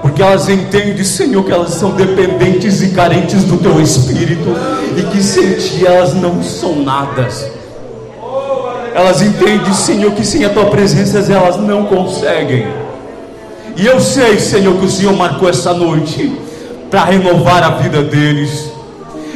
porque 0.00 0.20
elas 0.20 0.48
entendem, 0.48 1.02
Senhor, 1.04 1.44
que 1.44 1.52
elas 1.52 1.74
são 1.74 1.92
dependentes 1.92 2.82
e 2.82 2.90
carentes 2.90 3.44
do 3.44 3.56
Teu 3.56 3.80
Espírito, 3.80 4.52
e 4.96 5.02
que 5.04 5.22
sem 5.22 5.54
Ti 5.54 5.86
elas 5.86 6.12
não 6.12 6.42
são 6.42 6.82
nada. 6.82 7.28
Elas 8.94 9.22
entendem, 9.22 9.72
Senhor, 9.72 10.12
que 10.12 10.24
sem 10.24 10.44
a 10.44 10.50
Tua 10.50 10.66
presença 10.66 11.32
elas 11.32 11.56
não 11.56 11.86
conseguem. 11.86 12.81
E 13.76 13.86
eu 13.86 14.00
sei, 14.00 14.38
Senhor, 14.38 14.76
que 14.78 14.86
o 14.86 14.90
Senhor 14.90 15.14
marcou 15.14 15.48
essa 15.48 15.72
noite 15.72 16.32
para 16.90 17.04
renovar 17.04 17.62
a 17.62 17.70
vida 17.70 18.02
deles. 18.02 18.70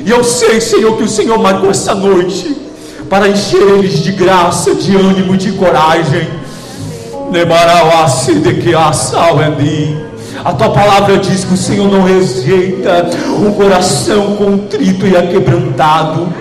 E 0.04 0.10
eu 0.10 0.22
sei, 0.22 0.60
Senhor, 0.60 0.96
que 0.96 1.04
o 1.04 1.08
Senhor 1.08 1.38
marcou 1.38 1.70
essa 1.70 1.94
noite 1.94 2.56
para 3.08 3.28
encher 3.28 3.62
eles 3.62 4.00
de 4.00 4.12
graça, 4.12 4.74
de 4.74 4.94
ânimo, 4.94 5.36
de 5.36 5.52
coragem. 5.52 6.28
A 10.44 10.52
tua 10.52 10.70
palavra 10.70 11.18
diz 11.18 11.44
que 11.44 11.54
o 11.54 11.56
Senhor 11.56 11.90
não 11.90 12.02
rejeita 12.02 13.08
um 13.40 13.52
coração 13.52 14.36
contrito 14.36 15.06
e 15.06 15.16
aquebrantado. 15.16 16.32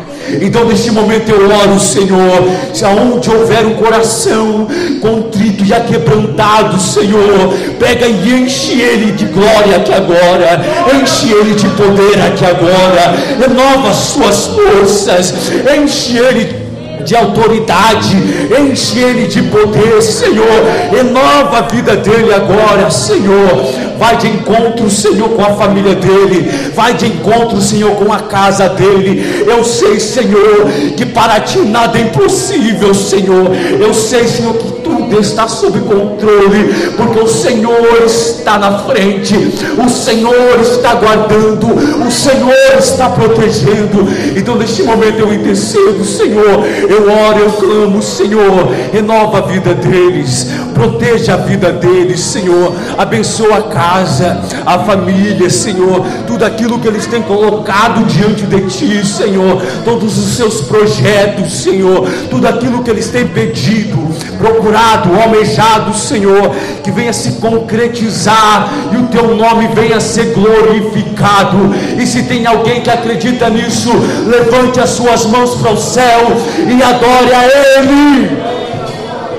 Então, 0.42 0.66
neste 0.66 0.92
momento, 0.92 1.30
eu 1.30 1.50
oro, 1.50 1.80
Senhor, 1.80 2.50
se 2.74 2.84
aonde 2.84 3.30
houver 3.30 3.66
um 3.66 3.76
coração 3.76 4.68
contrito 5.02 5.64
e 5.64 5.74
aquebrantado, 5.74 6.80
Senhor, 6.80 7.54
pega 7.80 8.08
e 8.08 8.42
enche 8.42 8.82
ele 8.82 9.12
de 9.12 9.26
glória 9.26 9.78
aqui 9.78 9.94
agora, 9.94 10.62
enche 11.02 11.32
ele 11.32 11.54
de 11.54 11.68
poder 11.70 12.20
aqui 12.22 12.46
agora, 12.46 13.16
renova 13.40 13.90
as 13.90 13.98
suas 13.98 14.48
forças, 14.48 15.34
enche 15.78 16.18
ele 16.18 16.65
de 17.06 17.16
autoridade, 17.16 18.18
enche 18.60 19.00
ele 19.00 19.28
de 19.28 19.44
poder, 19.44 20.02
Senhor, 20.02 20.46
renova 20.92 21.60
a 21.60 21.62
vida 21.62 21.96
dele 21.96 22.34
agora, 22.34 22.90
Senhor 22.90 23.86
vai 23.98 24.18
de 24.18 24.28
encontro, 24.28 24.90
Senhor, 24.90 25.30
com 25.30 25.42
a 25.42 25.54
família 25.54 25.96
dele, 25.96 26.70
vai 26.74 26.94
de 26.94 27.08
encontro, 27.08 27.62
Senhor, 27.62 27.92
com 27.96 28.12
a 28.12 28.20
casa 28.20 28.70
dele. 28.70 29.46
Eu 29.48 29.64
sei, 29.64 30.00
Senhor, 30.00 30.68
que 30.96 31.06
para 31.06 31.40
ti 31.40 31.60
nada 31.60 31.98
é 31.98 32.02
impossível, 32.02 32.94
Senhor. 32.94 33.52
Eu 33.80 33.94
sei, 33.94 34.28
Senhor, 34.28 34.56
que 34.56 34.75
tudo 35.06 35.20
está 35.20 35.48
sob 35.48 35.80
controle, 35.82 36.92
porque 36.98 37.20
o 37.20 37.28
Senhor 37.28 38.04
está 38.06 38.58
na 38.58 38.80
frente, 38.80 39.36
o 39.78 39.90
Senhor 39.90 40.60
está 40.62 40.96
guardando, 40.96 41.68
o 42.06 42.12
Senhor 42.12 42.54
está 42.78 43.10
protegendo. 43.10 44.08
Então, 44.36 44.56
neste 44.56 44.84
momento, 44.84 45.20
eu 45.20 45.34
intercedo, 45.34 46.04
Senhor, 46.04 46.64
eu 46.90 47.12
oro, 47.12 47.40
eu 47.40 47.52
clamo, 47.52 48.02
Senhor, 48.02 48.72
renova 48.92 49.40
a 49.40 49.42
vida 49.42 49.74
deles, 49.74 50.48
proteja 50.74 51.36
a 51.36 51.38
vida 51.38 51.72
deles, 51.72 52.20
Senhor, 52.20 52.74
abençoa 52.98 53.58
a 53.58 53.64
casa, 53.64 54.42
a 54.66 54.80
família, 54.80 55.50
Senhor, 55.50 56.06
tudo 56.28 56.46
aquilo 56.46 56.80
que 56.80 56.88
eles 56.88 57.06
têm 57.06 57.22
colocado 57.22 58.06
diante 58.06 58.46
de 58.46 58.62
Ti, 58.62 59.06
Senhor, 59.06 59.62
todos 59.84 60.18
os 60.18 60.36
seus 60.36 60.62
projetos, 60.62 61.54
Senhor, 61.62 62.08
tudo 62.30 62.48
aquilo 62.48 62.84
que 62.84 62.90
eles 62.90 63.10
têm 63.10 63.28
pedido, 63.28 64.15
procurado, 64.38 65.10
almejado, 65.20 65.94
Senhor, 65.96 66.52
que 66.84 66.92
venha 66.92 67.14
se 67.14 67.34
concretizar 67.34 68.70
e 68.92 68.98
o 68.98 69.08
Teu 69.08 69.36
nome 69.36 69.68
venha 69.74 70.00
ser 70.00 70.34
glorificado. 70.34 71.74
E 71.98 72.06
se 72.06 72.24
tem 72.24 72.46
alguém 72.46 72.82
que 72.82 72.90
acredita 72.90 73.50
nisso, 73.50 73.92
levante 74.28 74.80
as 74.80 74.92
suas 74.92 75.26
mãos 75.26 75.56
para 75.56 75.72
o 75.72 75.78
céu 75.78 76.22
e 76.68 76.84
adore 76.84 77.34
a 77.34 77.46
Ele. 77.80 78.55